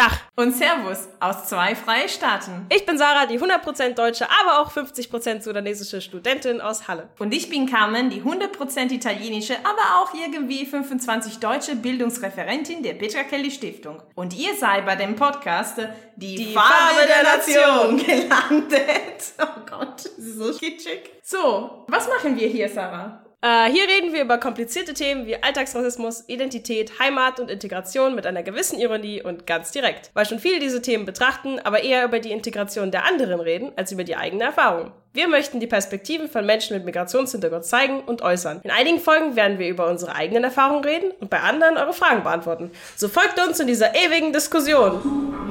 Dach. 0.00 0.18
Und 0.34 0.56
Servus 0.56 1.08
aus 1.20 1.46
zwei 1.46 1.74
Freistaaten. 1.74 2.64
Ich 2.74 2.86
bin 2.86 2.96
Sarah, 2.96 3.26
die 3.26 3.38
100% 3.38 3.92
deutsche, 3.92 4.26
aber 4.40 4.60
auch 4.60 4.72
50% 4.72 5.42
sudanesische 5.42 6.00
Studentin 6.00 6.62
aus 6.62 6.88
Halle. 6.88 7.10
Und 7.18 7.34
ich 7.34 7.50
bin 7.50 7.66
Carmen, 7.68 8.08
die 8.08 8.22
100% 8.22 8.92
italienische, 8.92 9.56
aber 9.58 10.00
auch 10.00 10.14
irgendwie 10.14 10.64
25 10.64 11.38
deutsche 11.38 11.76
Bildungsreferentin 11.76 12.82
der 12.82 12.94
Petra 12.94 13.24
Kelly 13.24 13.50
Stiftung. 13.50 14.02
Und 14.14 14.34
ihr 14.34 14.54
seid 14.56 14.86
bei 14.86 14.96
dem 14.96 15.16
Podcast 15.16 15.76
Die, 16.16 16.34
Die 16.34 16.54
Farbe, 16.54 16.72
Farbe 16.72 17.06
der 17.06 17.22
der 17.22 17.36
Nation 17.36 17.96
gelandet. 17.98 18.80
Oh 19.42 19.60
Gott, 19.68 20.04
das 20.04 20.24
ist 20.24 20.38
so 20.38 20.52
kitschig. 20.54 21.10
So, 21.22 21.84
was 21.88 22.08
machen 22.08 22.38
wir 22.38 22.48
hier, 22.48 22.68
Sarah? 22.70 23.22
Äh, 23.42 23.70
hier 23.70 23.84
reden 23.88 24.12
wir 24.12 24.20
über 24.20 24.36
komplizierte 24.36 24.92
Themen 24.92 25.24
wie 25.24 25.42
Alltagsrassismus, 25.42 26.24
Identität, 26.26 26.98
Heimat 26.98 27.40
und 27.40 27.50
Integration 27.50 28.14
mit 28.14 28.26
einer 28.26 28.42
gewissen 28.42 28.78
Ironie 28.78 29.22
und 29.22 29.46
ganz 29.46 29.72
direkt. 29.72 30.10
Weil 30.12 30.26
schon 30.26 30.40
viele 30.40 30.58
diese 30.58 30.82
Themen 30.82 31.06
betrachten, 31.06 31.58
aber 31.58 31.82
eher 31.82 32.04
über 32.04 32.18
die 32.18 32.32
Integration 32.32 32.90
der 32.90 33.06
anderen 33.06 33.40
reden, 33.40 33.72
als 33.76 33.92
über 33.92 34.04
die 34.04 34.16
eigene 34.16 34.44
Erfahrung. 34.44 34.92
Wir 35.14 35.26
möchten 35.26 35.58
die 35.58 35.66
Perspektiven 35.66 36.28
von 36.28 36.44
Menschen 36.44 36.76
mit 36.76 36.84
Migrationshintergrund 36.84 37.64
zeigen 37.64 38.00
und 38.00 38.20
äußern. 38.20 38.60
In 38.62 38.70
einigen 38.70 39.00
Folgen 39.00 39.36
werden 39.36 39.58
wir 39.58 39.68
über 39.68 39.88
unsere 39.88 40.14
eigenen 40.14 40.44
Erfahrungen 40.44 40.84
reden 40.84 41.10
und 41.18 41.30
bei 41.30 41.40
anderen 41.40 41.78
eure 41.78 41.94
Fragen 41.94 42.22
beantworten. 42.22 42.70
So 42.94 43.08
folgt 43.08 43.40
uns 43.40 43.58
in 43.58 43.66
dieser 43.66 43.94
ewigen 43.94 44.34
Diskussion. 44.34 45.00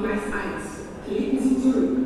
Gleis 0.00 0.20
1. 0.22 1.18
Treten 1.18 1.38
Sie 1.42 1.60
zurück. 1.60 2.00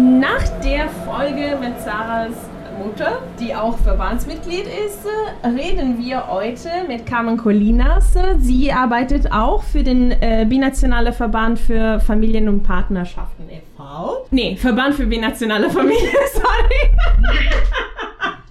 Nach 0.00 0.42
der 0.64 0.88
Folge 0.88 1.58
mit 1.60 1.78
Sarahs 1.80 2.32
Mutter, 2.78 3.20
die 3.38 3.54
auch 3.54 3.76
Verbandsmitglied 3.80 4.64
ist, 4.64 5.04
reden 5.44 5.98
wir 5.98 6.26
heute 6.26 6.70
mit 6.88 7.04
Carmen 7.04 7.36
Colinas. 7.36 8.14
Sie 8.38 8.72
arbeitet 8.72 9.30
auch 9.30 9.62
für 9.62 9.82
den 9.82 10.10
äh, 10.12 10.46
Binationale 10.48 11.12
Verband 11.12 11.58
für 11.58 12.00
Familien- 12.00 12.48
und 12.48 12.62
Partnerschaften 12.62 13.50
e.V. 13.50 14.26
Nee, 14.30 14.56
Verband 14.56 14.94
für 14.94 15.04
binationale 15.04 15.68
Familien, 15.68 16.00
sorry. 16.32 16.90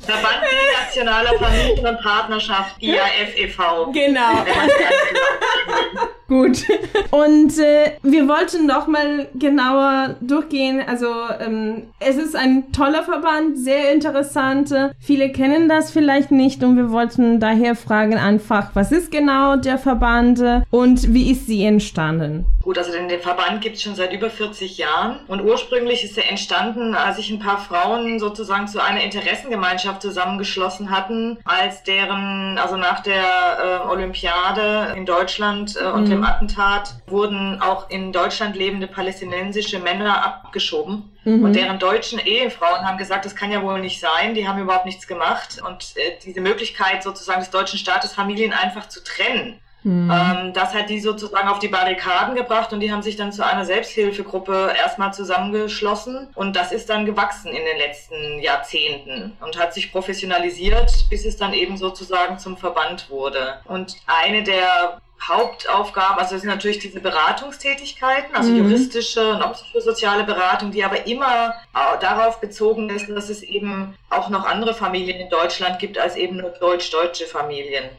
Verband 0.01 0.43
Nationaler 0.85 1.33
Familien- 1.39 1.87
und 1.87 1.99
Partnerschaft, 2.03 2.75
IAF 2.79 3.35
e.V. 3.37 3.91
Genau. 3.91 4.45
Gut. 6.29 6.63
Und 7.11 7.57
äh, 7.57 7.93
wir 8.03 8.27
wollten 8.27 8.67
noch 8.67 8.87
mal 8.87 9.27
genauer 9.33 10.15
durchgehen. 10.21 10.81
Also 10.85 11.07
ähm, 11.39 11.83
es 11.99 12.17
ist 12.17 12.35
ein 12.35 12.71
toller 12.71 13.03
Verband, 13.03 13.57
sehr 13.57 13.91
interessant. 13.91 14.73
Viele 14.99 15.31
kennen 15.31 15.67
das 15.67 15.91
vielleicht 15.91 16.31
nicht 16.31 16.63
und 16.63 16.77
wir 16.77 16.91
wollten 16.91 17.39
daher 17.39 17.75
fragen 17.75 18.15
einfach, 18.15 18.71
was 18.75 18.91
ist 18.91 19.11
genau 19.11 19.55
der 19.55 19.79
Verband 19.79 20.41
und 20.69 21.13
wie 21.13 21.31
ist 21.31 21.47
sie 21.47 21.63
entstanden? 21.63 22.45
Gut, 22.69 22.77
also 22.77 22.91
den, 22.91 23.09
den 23.09 23.19
Verband 23.19 23.61
gibt 23.61 23.77
es 23.77 23.81
schon 23.81 23.95
seit 23.95 24.13
über 24.13 24.29
40 24.29 24.77
Jahren 24.77 25.21
und 25.25 25.41
ursprünglich 25.41 26.03
ist 26.03 26.15
er 26.19 26.29
entstanden, 26.29 26.93
als 26.93 27.15
sich 27.15 27.31
ein 27.31 27.39
paar 27.39 27.57
Frauen 27.57 28.19
sozusagen 28.19 28.67
zu 28.67 28.79
einer 28.79 29.01
Interessengemeinschaft 29.01 30.03
zusammengeschlossen 30.03 30.91
hatten, 30.91 31.39
als 31.45 31.81
deren, 31.81 32.59
also 32.59 32.77
nach 32.77 32.99
der 32.99 33.23
äh, 33.23 33.89
Olympiade 33.89 34.93
in 34.95 35.07
Deutschland 35.07 35.77
äh, 35.81 35.87
und 35.89 36.09
dem 36.09 36.23
Attentat 36.23 36.93
wurden 37.07 37.59
auch 37.59 37.89
in 37.89 38.11
Deutschland 38.11 38.55
lebende 38.55 38.85
palästinensische 38.85 39.79
Männer 39.79 40.23
abgeschoben. 40.23 41.11
Und 41.25 41.53
deren 41.53 41.79
deutschen 41.79 42.19
Ehefrauen 42.19 42.87
haben 42.87 42.99
gesagt, 42.99 43.25
das 43.25 43.35
kann 43.35 43.51
ja 43.51 43.63
wohl 43.63 43.79
nicht 43.81 43.99
sein, 43.99 44.35
die 44.35 44.47
haben 44.47 44.61
überhaupt 44.61 44.85
nichts 44.85 45.07
gemacht. 45.07 45.59
Und 45.67 45.93
äh, 45.95 46.19
diese 46.23 46.39
Möglichkeit 46.39 47.01
sozusagen 47.01 47.39
des 47.39 47.49
deutschen 47.49 47.79
Staates, 47.79 48.13
Familien 48.13 48.53
einfach 48.53 48.87
zu 48.89 49.03
trennen, 49.03 49.59
ähm, 49.85 50.51
das 50.53 50.73
hat 50.73 50.89
die 50.89 50.99
sozusagen 50.99 51.47
auf 51.47 51.59
die 51.59 51.69
Barrikaden 51.69 52.35
gebracht 52.35 52.73
und 52.73 52.81
die 52.81 52.91
haben 52.91 53.01
sich 53.01 53.15
dann 53.15 53.31
zu 53.31 53.45
einer 53.45 53.65
Selbsthilfegruppe 53.65 54.73
erstmal 54.77 55.13
zusammengeschlossen 55.13 56.27
und 56.35 56.55
das 56.55 56.71
ist 56.71 56.89
dann 56.89 57.05
gewachsen 57.05 57.49
in 57.49 57.63
den 57.63 57.77
letzten 57.77 58.39
Jahrzehnten 58.39 59.37
und 59.39 59.57
hat 59.57 59.73
sich 59.73 59.91
professionalisiert, 59.91 61.05
bis 61.09 61.25
es 61.25 61.37
dann 61.37 61.53
eben 61.53 61.77
sozusagen 61.77 62.39
zum 62.39 62.57
Verband 62.57 63.09
wurde. 63.09 63.61
Und 63.65 63.95
eine 64.05 64.43
der 64.43 65.01
Hauptaufgaben, 65.21 66.19
also 66.19 66.35
es 66.35 66.41
sind 66.41 66.49
natürlich 66.49 66.79
diese 66.79 66.99
Beratungstätigkeiten, 66.99 68.35
also 68.35 68.51
juristische 68.51 69.33
und 69.33 69.41
auch 69.41 69.53
psychosoziale 69.53 70.23
Beratung, 70.23 70.71
die 70.71 70.83
aber 70.83 71.05
immer 71.07 71.53
äh, 71.73 71.99
darauf 71.99 72.39
bezogen 72.39 72.89
ist, 72.89 73.09
dass 73.09 73.29
es 73.29 73.43
eben 73.43 73.95
auch 74.09 74.29
noch 74.29 74.45
andere 74.45 74.73
Familien 74.73 75.19
in 75.19 75.29
Deutschland 75.29 75.79
gibt 75.79 75.97
als 75.97 76.15
eben 76.15 76.37
nur 76.37 76.49
deutsch-deutsche 76.51 77.25
Familien. 77.25 77.89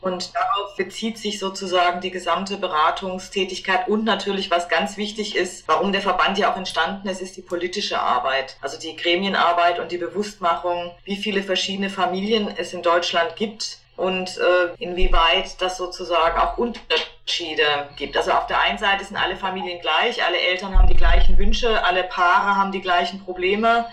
Und 0.00 0.34
darauf 0.34 0.76
bezieht 0.76 1.18
sich 1.18 1.40
sozusagen 1.40 2.00
die 2.00 2.12
gesamte 2.12 2.58
Beratungstätigkeit 2.58 3.88
und 3.88 4.04
natürlich, 4.04 4.50
was 4.50 4.68
ganz 4.68 4.96
wichtig 4.96 5.34
ist, 5.34 5.66
warum 5.66 5.90
der 5.90 6.00
Verband 6.02 6.38
ja 6.38 6.52
auch 6.52 6.56
entstanden 6.56 7.08
ist, 7.08 7.20
ist 7.20 7.36
die 7.36 7.42
politische 7.42 8.00
Arbeit. 8.00 8.56
Also 8.60 8.78
die 8.78 8.94
Gremienarbeit 8.94 9.80
und 9.80 9.90
die 9.90 9.98
Bewusstmachung, 9.98 10.92
wie 11.04 11.16
viele 11.16 11.42
verschiedene 11.42 11.90
Familien 11.90 12.48
es 12.56 12.72
in 12.72 12.82
Deutschland 12.82 13.34
gibt 13.34 13.78
und 13.96 14.36
äh, 14.38 14.74
inwieweit 14.78 15.60
das 15.60 15.76
sozusagen 15.76 16.38
auch 16.38 16.58
Unterschiede 16.58 17.88
gibt. 17.96 18.16
Also 18.16 18.32
auf 18.32 18.46
der 18.46 18.60
einen 18.60 18.78
Seite 18.78 19.04
sind 19.04 19.16
alle 19.16 19.36
Familien 19.36 19.80
gleich, 19.80 20.24
alle 20.24 20.38
Eltern 20.38 20.78
haben 20.78 20.88
die 20.88 20.96
gleichen 20.96 21.38
Wünsche, 21.38 21.84
alle 21.84 22.04
Paare 22.04 22.56
haben 22.56 22.72
die 22.72 22.80
gleichen 22.82 23.24
Probleme, 23.24 23.86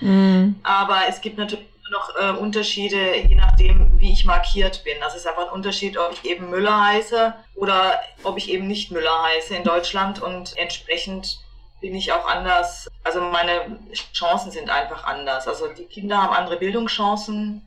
aber 0.63 1.01
es 1.07 1.21
gibt 1.21 1.37
natürlich 1.37 1.65
noch 1.91 2.15
äh, 2.17 2.31
Unterschiede, 2.31 3.17
je 3.17 3.35
nachdem, 3.35 3.99
wie 3.99 4.11
ich 4.11 4.25
markiert 4.25 4.83
bin. 4.83 4.93
Das 4.99 5.15
ist 5.15 5.27
einfach 5.27 5.47
ein 5.47 5.53
Unterschied, 5.53 5.97
ob 5.97 6.11
ich 6.13 6.25
eben 6.29 6.49
Müller 6.49 6.85
heiße 6.85 7.33
oder 7.55 7.99
ob 8.23 8.37
ich 8.37 8.49
eben 8.49 8.67
nicht 8.67 8.91
Müller 8.91 9.23
heiße 9.23 9.55
in 9.55 9.63
Deutschland 9.63 10.21
und 10.21 10.57
entsprechend 10.57 11.39
bin 11.81 11.95
ich 11.95 12.11
auch 12.13 12.25
anders. 12.27 12.89
Also 13.03 13.21
meine 13.21 13.77
Chancen 14.13 14.51
sind 14.51 14.69
einfach 14.69 15.03
anders. 15.03 15.47
Also 15.47 15.67
die 15.67 15.83
Kinder 15.83 16.21
haben 16.23 16.33
andere 16.33 16.57
Bildungschancen, 16.57 17.61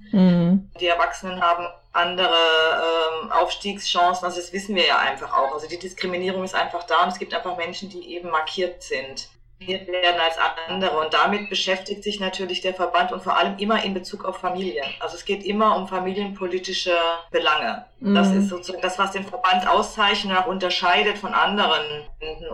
die 0.80 0.86
Erwachsenen 0.86 1.41
haben 1.41 1.66
andere 1.97 2.29
ähm, 3.23 3.33
Aufstiegschancen. 3.33 4.25
Also 4.25 4.41
das 4.41 4.53
wissen 4.53 4.75
wir 4.75 4.87
ja 4.87 4.99
einfach 4.99 5.33
auch. 5.33 5.53
Also 5.53 5.67
die 5.69 5.79
Diskriminierung 5.79 6.45
ist 6.45 6.55
einfach 6.55 6.84
da 6.84 7.03
und 7.03 7.09
es 7.09 7.19
gibt 7.19 7.34
einfach 7.34 7.57
Menschen, 7.57 7.89
die 7.89 8.15
eben 8.15 8.31
markiert 8.31 8.83
sind 8.83 9.29
werden 9.59 10.21
als 10.21 10.37
andere. 10.69 10.99
Und 11.01 11.15
damit 11.15 11.49
beschäftigt 11.49 12.03
sich 12.03 12.21
natürlich 12.21 12.61
der 12.61 12.75
Verband 12.75 13.12
und 13.12 13.23
vor 13.23 13.37
allem 13.37 13.57
immer 13.59 13.83
in 13.83 13.95
Bezug 13.95 14.25
auf 14.25 14.39
Familien. 14.39 14.87
Also 15.01 15.17
es 15.17 15.25
geht 15.25 15.45
immer 15.45 15.77
um 15.77 15.89
familienpolitische 15.89 16.97
Belange. 17.31 17.87
Das 18.01 18.31
ist 18.33 18.51
sozusagen 18.51 18.83
das, 18.83 18.99
was 18.99 19.13
den 19.13 19.25
Verband 19.25 19.67
auszeichnet 19.67 20.37
und 20.37 20.43
auch 20.43 20.47
unterscheidet 20.47 21.17
von 21.17 21.33
anderen 21.33 22.05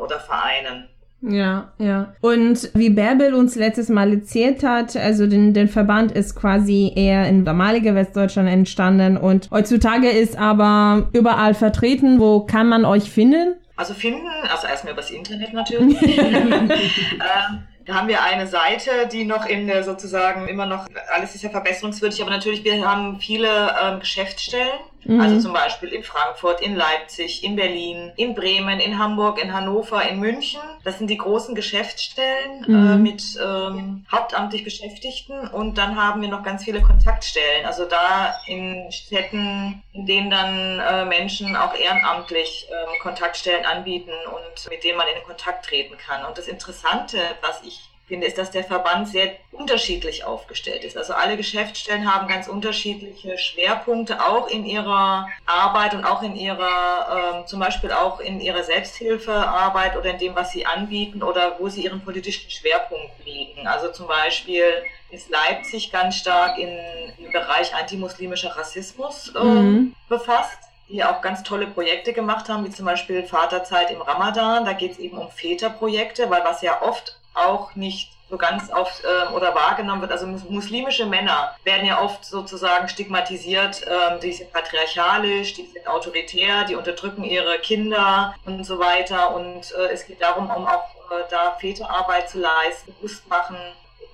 oder 0.01 0.21
Vereinen. 0.21 0.89
Ja, 1.23 1.73
ja. 1.79 2.15
Und 2.21 2.71
wie 2.75 2.91
Bärbel 2.91 3.35
uns 3.35 3.55
letztes 3.55 3.89
Mal 3.89 4.13
erzählt 4.13 4.65
hat, 4.65 4.97
also 4.97 5.27
den, 5.27 5.55
den 5.55 5.69
Verband 5.69 6.13
ist 6.13 6.35
quasi 6.35 6.93
eher 6.95 7.29
in 7.29 7.45
damalige 7.45 7.95
Westdeutschland 7.95 8.49
entstanden 8.49 9.17
und 9.17 9.49
heutzutage 9.51 10.09
ist 10.11 10.37
aber 10.37 11.09
überall 11.13 11.55
vertreten. 11.55 12.19
Wo 12.19 12.41
kann 12.41 12.69
man 12.69 12.85
euch 12.85 13.11
finden? 13.11 13.55
Also 13.77 13.95
finden, 13.95 14.27
also 14.51 14.67
erstmal 14.67 14.93
übers 14.95 15.11
Internet 15.11 15.53
natürlich. 15.53 16.03
ähm, 16.03 17.63
da 17.85 17.95
haben 17.95 18.09
wir 18.09 18.23
eine 18.23 18.47
Seite, 18.47 18.91
die 19.11 19.25
noch 19.25 19.47
in 19.47 19.67
der 19.67 19.83
sozusagen 19.83 20.49
immer 20.49 20.67
noch, 20.67 20.87
alles 21.15 21.35
ist 21.35 21.43
ja 21.43 21.51
verbesserungswürdig, 21.51 22.21
aber 22.23 22.31
natürlich, 22.31 22.65
wir 22.65 22.87
haben 22.87 23.19
viele 23.19 23.49
ähm, 23.83 24.01
Geschäftsstellen. 24.01 24.79
Also 25.09 25.41
zum 25.41 25.53
Beispiel 25.53 25.89
in 25.89 26.03
Frankfurt, 26.03 26.61
in 26.61 26.77
Leipzig, 26.77 27.43
in 27.43 27.57
Berlin, 27.57 28.13
in 28.17 28.35
Bremen, 28.35 28.79
in 28.79 28.99
Hamburg, 28.99 29.43
in 29.43 29.53
Hannover, 29.53 30.03
in 30.09 30.21
München. 30.21 30.61
Das 30.85 30.99
sind 30.99 31.09
die 31.09 31.17
großen 31.17 31.55
Geschäftsstellen 31.55 32.65
äh, 32.65 32.97
mit 32.97 33.23
ähm, 33.45 34.07
hauptamtlich 34.11 34.65
Beschäftigten. 34.65 35.49
Und 35.49 35.77
dann 35.79 35.97
haben 35.97 36.23
wir 36.23 36.29
noch 36.29 36.43
ganz 36.43 36.65
viele 36.65 36.83
Kontaktstellen. 36.83 37.67
Also 37.67 37.85
da 37.85 38.35
in 38.47 38.91
Städten, 38.93 39.83
in 39.93 40.07
denen 40.07 40.31
dann 40.31 40.79
äh, 40.79 41.05
Menschen 41.05 41.57
auch 41.57 41.75
ehrenamtlich 41.75 42.69
ähm, 42.71 43.01
Kontaktstellen 43.03 43.65
anbieten 43.67 44.13
und 44.27 44.71
mit 44.71 44.85
denen 44.85 44.99
man 44.99 45.07
in 45.09 45.23
Kontakt 45.25 45.67
treten 45.67 45.97
kann. 45.99 46.25
Und 46.25 46.39
das 46.39 46.47
Interessante, 46.47 47.19
was 47.41 47.61
ich 47.65 47.92
finde, 48.13 48.27
ist, 48.27 48.37
dass 48.37 48.51
der 48.51 48.63
Verband 48.63 49.09
sehr 49.09 49.37
unterschiedlich 49.53 50.25
aufgestellt 50.25 50.85
ist. 50.85 50.99
Also 50.99 51.15
alle 51.15 51.39
Geschäftsstellen 51.39 52.15
haben 52.15 52.29
ganz 52.29 52.47
unterschiedliche 52.47 53.39
Schwerpunkte, 53.39 54.23
auch 54.23 54.49
in 54.49 54.67
ihrer 54.67 55.31
Arbeit 55.47 55.95
und 55.95 56.05
auch 56.05 56.23
in 56.23 56.37
ihrer, 56.37 57.33
ähm, 57.37 57.47
zum 57.47 57.59
Beispiel 57.59 57.91
auch 57.91 58.21
in 58.21 58.39
ihrer 58.39 58.65
Selbsthilfearbeit 58.65 59.97
oder 59.97 60.11
in 60.11 60.19
dem, 60.19 60.35
was 60.35 60.51
sie 60.51 60.67
anbieten 60.67 61.23
oder 61.23 61.57
wo 61.59 61.71
sie 61.71 61.85
ihren 61.85 62.03
politischen 62.03 62.51
Schwerpunkt 62.51 63.13
liegen. 63.25 63.67
Also 63.67 63.91
zum 63.91 64.09
Beispiel 64.09 64.67
ist 65.11 65.31
Leipzig 65.31 65.91
ganz 65.91 66.17
stark 66.17 66.59
in, 66.59 66.69
im 67.17 67.33
Bereich 67.33 67.75
antimuslimischer 67.75 68.55
Rassismus 68.55 69.33
ähm, 69.35 69.95
befasst 70.11 70.59
die 70.89 71.03
auch 71.03 71.23
ganz 71.23 71.43
tolle 71.43 71.69
Projekte 71.69 72.13
gemacht 72.13 72.51
haben, 72.51 72.67
wie 72.67 72.71
zum 72.71 72.85
Beispiel 72.85 73.23
Vaterzeit 73.25 73.91
im 73.91 74.03
Ramadan. 74.03 74.67
Da 74.67 74.75
geht 74.75 74.93
es 74.93 74.99
eben 74.99 75.17
um 75.17 75.31
Väterprojekte, 75.31 76.29
weil 76.29 76.45
was 76.45 76.61
ja 76.61 76.83
oft 76.83 77.17
auch 77.35 77.75
nicht 77.75 78.13
so 78.33 78.39
ganz 78.39 78.73
oft 78.73 79.05
äh, 79.05 79.33
oder 79.35 79.55
wahrgenommen 79.55 80.01
wird. 80.01 80.11
Also 80.11 80.27
muslimische 80.27 81.05
Männer 81.05 81.55
werden 81.65 81.87
ja 81.87 82.01
oft 82.01 82.25
sozusagen 82.25 82.89
stigmatisiert, 82.89 83.83
äh, 83.87 84.19
die 84.21 84.33
sind 84.33 84.51
patriarchalisch, 84.53 85.53
die 85.53 85.67
sind 85.67 85.87
autoritär, 85.87 86.65
die 86.65 86.75
unterdrücken 86.75 87.25
ihre 87.25 87.59
Kinder 87.59 88.35
und 88.47 88.65
so 88.65 88.79
weiter. 88.79 89.35
Und 89.35 89.73
äh, 89.73 89.93
es 89.93 90.07
geht 90.07 90.23
darum, 90.23 90.51
um 90.51 90.67
auch 90.67 90.95
äh, 91.11 91.25
da 91.29 91.57
Väterarbeit 91.61 92.31
zu 92.31 92.39
leisten, 92.39 92.95
bewusst 92.95 93.29
machen, 93.29 93.59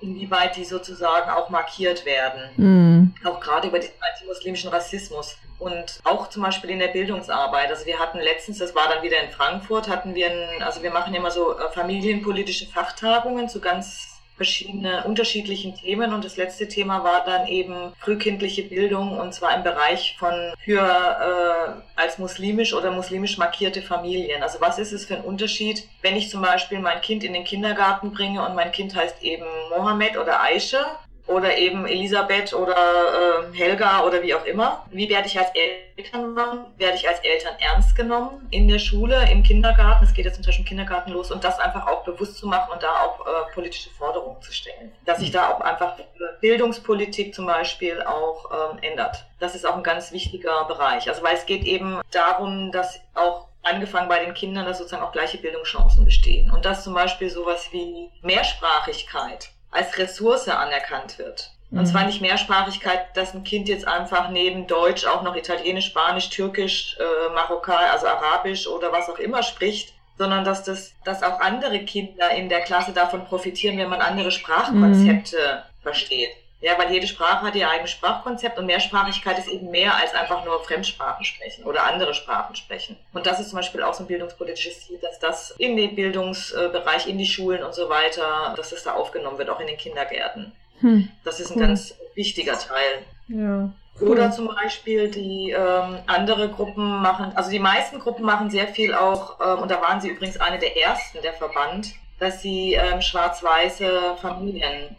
inwieweit 0.01 0.55
die 0.55 0.65
sozusagen 0.65 1.29
auch 1.29 1.49
markiert 1.49 2.05
werden. 2.05 2.49
Mhm. 2.57 3.13
Auch 3.23 3.39
gerade 3.39 3.67
über 3.67 3.79
den 3.79 3.91
antimuslimischen 4.13 4.69
Rassismus. 4.69 5.35
Und 5.59 5.99
auch 6.05 6.29
zum 6.29 6.43
Beispiel 6.43 6.69
in 6.69 6.79
der 6.79 6.87
Bildungsarbeit. 6.87 7.69
Also 7.69 7.85
wir 7.85 7.99
hatten 7.99 8.19
letztens, 8.19 8.59
das 8.59 8.73
war 8.75 8.87
dann 8.87 9.03
wieder 9.03 9.21
in 9.21 9.29
Frankfurt, 9.29 9.89
hatten 9.89 10.15
wir, 10.15 10.31
ein, 10.31 10.63
also 10.63 10.81
wir 10.81 10.91
machen 10.91 11.13
immer 11.13 11.31
so 11.31 11.57
äh, 11.57 11.69
familienpolitische 11.71 12.65
Fachtagungen 12.67 13.49
zu 13.49 13.59
ganz 13.59 14.08
verschiedene 14.39 15.03
unterschiedlichen 15.03 15.75
Themen 15.75 16.13
und 16.13 16.23
das 16.23 16.37
letzte 16.37 16.69
Thema 16.69 17.03
war 17.03 17.25
dann 17.25 17.45
eben 17.45 17.91
frühkindliche 17.99 18.63
Bildung 18.63 19.19
und 19.19 19.33
zwar 19.33 19.53
im 19.53 19.63
Bereich 19.63 20.15
von 20.17 20.53
für 20.63 20.79
äh, 20.79 21.99
als 21.99 22.19
muslimisch 22.19 22.73
oder 22.73 22.89
muslimisch 22.91 23.37
markierte 23.37 23.81
Familien. 23.81 24.41
Also 24.41 24.61
was 24.61 24.79
ist 24.79 24.93
es 24.93 25.05
für 25.05 25.15
ein 25.15 25.25
Unterschied, 25.25 25.83
wenn 26.01 26.15
ich 26.15 26.29
zum 26.29 26.41
Beispiel 26.41 26.79
mein 26.79 27.01
Kind 27.01 27.25
in 27.25 27.33
den 27.33 27.43
Kindergarten 27.43 28.13
bringe 28.13 28.47
und 28.47 28.55
mein 28.55 28.71
Kind 28.71 28.95
heißt 28.95 29.21
eben 29.23 29.45
Mohammed 29.75 30.17
oder 30.17 30.41
Aisha 30.41 30.99
oder 31.29 31.57
eben 31.57 31.85
Elisabeth 31.85 32.53
oder 32.53 32.75
äh, 32.75 33.55
Helga 33.55 34.03
oder 34.03 34.21
wie 34.23 34.33
auch 34.33 34.45
immer. 34.45 34.85
Wie 34.89 35.07
werde 35.09 35.27
ich 35.27 35.37
als 35.37 35.49
Eltern 35.53 36.35
genommen? 36.35 36.65
Werde 36.77 36.95
ich 36.97 37.07
als 37.07 37.19
Eltern 37.19 37.53
ernst 37.59 37.95
genommen 37.95 38.47
in 38.49 38.67
der 38.67 38.79
Schule, 38.79 39.29
im 39.31 39.43
Kindergarten? 39.43 40.03
Es 40.05 40.13
geht 40.13 40.25
jetzt 40.25 40.37
inzwischen 40.37 40.61
im 40.61 40.65
Kindergarten 40.65 41.11
los 41.11 41.31
und 41.31 41.43
das 41.43 41.59
einfach 41.59 41.85
auch 41.87 42.03
bewusst 42.03 42.37
zu 42.37 42.47
machen 42.47 42.71
und 42.71 42.81
da 42.81 43.05
auch 43.05 43.25
äh, 43.25 43.53
politische 43.53 43.91
Forderungen 43.91 44.41
zu 44.41 44.51
stellen. 44.51 44.91
Dass 45.05 45.19
sich 45.19 45.29
da 45.29 45.49
auch 45.49 45.61
einfach 45.61 45.97
Bildungspolitik 46.41 47.35
zum 47.35 47.45
Beispiel 47.45 48.01
auch 48.01 48.49
ähm, 48.73 48.79
ändert. 48.81 49.25
Das 49.39 49.53
ist 49.53 49.67
auch 49.67 49.75
ein 49.75 49.83
ganz 49.83 50.11
wichtiger 50.11 50.65
Bereich. 50.65 51.07
Also 51.09 51.21
weil 51.21 51.35
es 51.35 51.45
geht 51.45 51.63
eben 51.63 52.01
darum, 52.11 52.71
dass 52.71 52.99
auch 53.13 53.49
angefangen 53.61 54.09
bei 54.09 54.23
den 54.23 54.33
Kindern, 54.33 54.65
dass 54.65 54.79
sozusagen 54.79 55.03
auch 55.03 55.11
gleiche 55.11 55.37
Bildungschancen 55.37 56.05
bestehen. 56.05 56.49
Und 56.49 56.65
dass 56.65 56.83
zum 56.83 56.95
Beispiel 56.95 57.29
sowas 57.29 57.67
wie 57.71 58.09
Mehrsprachigkeit 58.23 59.51
als 59.71 59.97
Ressource 59.97 60.47
anerkannt 60.47 61.17
wird. 61.19 61.51
Und 61.71 61.85
zwar 61.85 62.01
mhm. 62.01 62.07
nicht 62.07 62.21
Mehrsprachigkeit, 62.21 63.15
dass 63.15 63.35
ein 63.35 63.43
Kind 63.43 63.67
jetzt 63.69 63.87
einfach 63.87 64.29
neben 64.29 64.65
Deutsch 64.65 65.05
auch 65.05 65.21
noch 65.21 65.35
Italienisch, 65.35 65.85
Spanisch, 65.85 66.29
Türkisch, 66.29 66.97
äh, 66.99 67.33
Marokkanisch, 67.33 67.91
also 67.91 68.07
Arabisch 68.07 68.65
oder 68.65 68.91
was 68.91 69.07
auch 69.07 69.19
immer 69.19 69.43
spricht, 69.43 69.93
sondern 70.17 70.43
dass 70.43 70.63
das, 70.63 70.93
dass 71.05 71.21
auch 71.21 71.39
andere 71.39 71.79
Kinder 71.85 72.31
in 72.31 72.49
der 72.49 72.61
Klasse 72.61 72.91
davon 72.91 73.25
profitieren, 73.25 73.77
wenn 73.77 73.89
man 73.89 74.01
andere 74.01 74.31
Sprachkonzepte 74.31 75.37
mhm. 75.37 75.83
versteht. 75.83 76.31
Ja, 76.61 76.77
weil 76.77 76.91
jede 76.91 77.07
Sprache 77.07 77.45
hat 77.45 77.55
ihr 77.55 77.69
eigenes 77.69 77.91
Sprachkonzept 77.91 78.59
und 78.59 78.65
Mehrsprachigkeit 78.65 79.39
ist 79.39 79.47
eben 79.47 79.71
mehr 79.71 79.95
als 79.95 80.13
einfach 80.13 80.43
nur 80.43 80.61
Fremdsprachen 80.63 81.23
sprechen 81.23 81.63
oder 81.63 81.85
andere 81.85 82.13
Sprachen 82.13 82.55
sprechen. 82.55 82.97
Und 83.13 83.25
das 83.25 83.39
ist 83.39 83.49
zum 83.49 83.57
Beispiel 83.57 83.81
auch 83.81 83.93
so 83.93 84.03
ein 84.03 84.07
bildungspolitisches 84.07 84.85
Ziel, 84.85 84.99
dass 85.01 85.19
das 85.19 85.51
in 85.51 85.77
den 85.77 85.95
Bildungsbereich, 85.95 87.07
in 87.07 87.17
die 87.17 87.25
Schulen 87.25 87.63
und 87.63 87.73
so 87.73 87.87
weiter, 87.87 88.53
dass 88.57 88.71
das 88.71 88.83
da 88.83 88.93
aufgenommen 88.93 89.37
wird, 89.37 89.49
auch 89.49 89.61
in 89.61 89.67
den 89.67 89.77
Kindergärten. 89.77 90.51
Hm. 90.81 91.09
Das 91.23 91.39
ist 91.39 91.51
ein 91.51 91.59
cool. 91.59 91.67
ganz 91.67 91.95
wichtiger 92.15 92.59
Teil. 92.59 93.05
Ja. 93.29 93.69
Cool. 93.99 94.09
Oder 94.09 94.31
zum 94.31 94.47
Beispiel 94.47 95.09
die 95.09 95.51
ähm, 95.51 95.99
andere 96.07 96.49
Gruppen 96.49 97.01
machen, 97.01 97.33
also 97.35 97.49
die 97.51 97.59
meisten 97.59 97.99
Gruppen 97.99 98.23
machen 98.23 98.49
sehr 98.49 98.67
viel 98.67 98.93
auch, 98.93 99.39
ähm, 99.41 99.63
und 99.63 99.71
da 99.71 99.81
waren 99.81 99.99
sie 99.99 100.09
übrigens 100.09 100.39
eine 100.39 100.57
der 100.57 100.77
ersten, 100.77 101.21
der 101.21 101.33
Verband, 101.33 101.91
dass 102.17 102.41
sie 102.41 102.73
ähm, 102.73 103.01
schwarz-weiße 103.01 104.15
Familien 104.21 104.95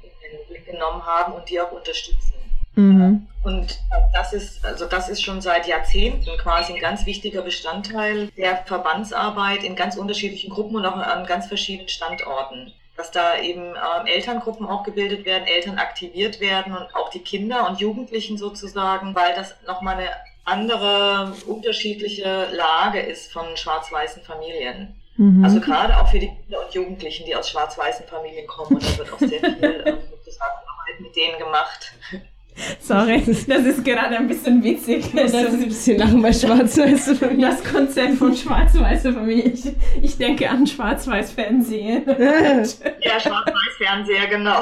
genommen 0.71 1.05
haben 1.05 1.33
und 1.33 1.49
die 1.49 1.61
auch 1.61 1.73
unterstützen. 1.73 2.35
Mhm. 2.75 3.27
Und 3.43 3.81
das 4.13 4.33
ist, 4.33 4.65
also 4.65 4.87
das 4.87 5.09
ist 5.09 5.23
schon 5.23 5.41
seit 5.41 5.67
Jahrzehnten 5.67 6.37
quasi 6.39 6.75
ein 6.75 6.81
ganz 6.81 7.07
wichtiger 7.07 7.43
Bestandteil 7.43 8.29
der 8.37 8.59
Verbandsarbeit 8.67 9.65
in 9.65 9.75
ganz 9.75 9.97
unterschiedlichen 9.97 10.51
Gruppen 10.51 10.77
und 10.77 10.87
auch 10.87 10.97
an 10.97 11.27
ganz 11.27 11.47
verschiedenen 11.47 11.89
Standorten. 11.89 12.73
Dass 12.97 13.11
da 13.11 13.41
eben 13.41 13.63
ähm, 13.63 14.07
Elterngruppen 14.07 14.67
auch 14.67 14.83
gebildet 14.83 15.25
werden, 15.25 15.47
Eltern 15.47 15.79
aktiviert 15.79 16.39
werden 16.39 16.77
und 16.77 16.95
auch 16.95 17.09
die 17.09 17.21
Kinder 17.21 17.67
und 17.67 17.81
Jugendlichen 17.81 18.37
sozusagen, 18.37 19.15
weil 19.15 19.35
das 19.35 19.55
nochmal 19.67 19.97
eine 19.97 20.11
andere, 20.45 21.33
unterschiedliche 21.47 22.49
Lage 22.53 23.01
ist 23.01 23.33
von 23.33 23.57
schwarz-weißen 23.57 24.23
Familien. 24.23 25.01
Mhm. 25.17 25.45
Also 25.45 25.61
gerade 25.61 25.99
auch 25.99 26.09
für 26.09 26.19
die 26.19 26.29
Kinder 26.29 26.65
und 26.67 26.75
Jugendlichen, 26.75 27.25
die 27.27 27.35
aus 27.35 27.51
schwarz-weißen 27.51 28.07
Familien 28.07 28.47
kommen. 28.47 28.77
Und 28.77 28.85
da 28.85 28.99
wird 28.99 29.13
auch 29.13 29.19
sehr 29.19 29.41
viel 29.41 29.83
ähm, 29.87 29.99
sozusagen 30.31 31.03
mit 31.03 31.17
denen 31.17 31.39
gemacht. 31.39 31.93
Sorry, 32.81 33.23
das 33.25 33.65
ist 33.65 33.85
gerade 33.85 34.17
ein 34.17 34.29
bisschen 34.29 34.63
witzig. 34.63 35.07
Das 35.15 35.33
ist 35.33 35.55
ein 35.55 35.69
bisschen 35.69 35.99
lachen 35.99 36.21
bei 36.21 36.33
schwarz-weiße 36.33 37.15
Familie. 37.17 37.49
Das 37.49 37.65
Konzept 37.65 38.19
von 38.19 38.35
schwarz-weiße 38.37 39.13
Familie. 39.13 39.45
Ich, 39.53 39.65
ich, 40.03 40.19
denke 40.19 40.51
an 40.51 40.67
Schwarz-Weiß-Fernsehen. 40.67 42.05
Ja, 43.01 43.19
Schwarz-Weiß-Fernseher, 43.21 44.27
genau. 44.29 44.61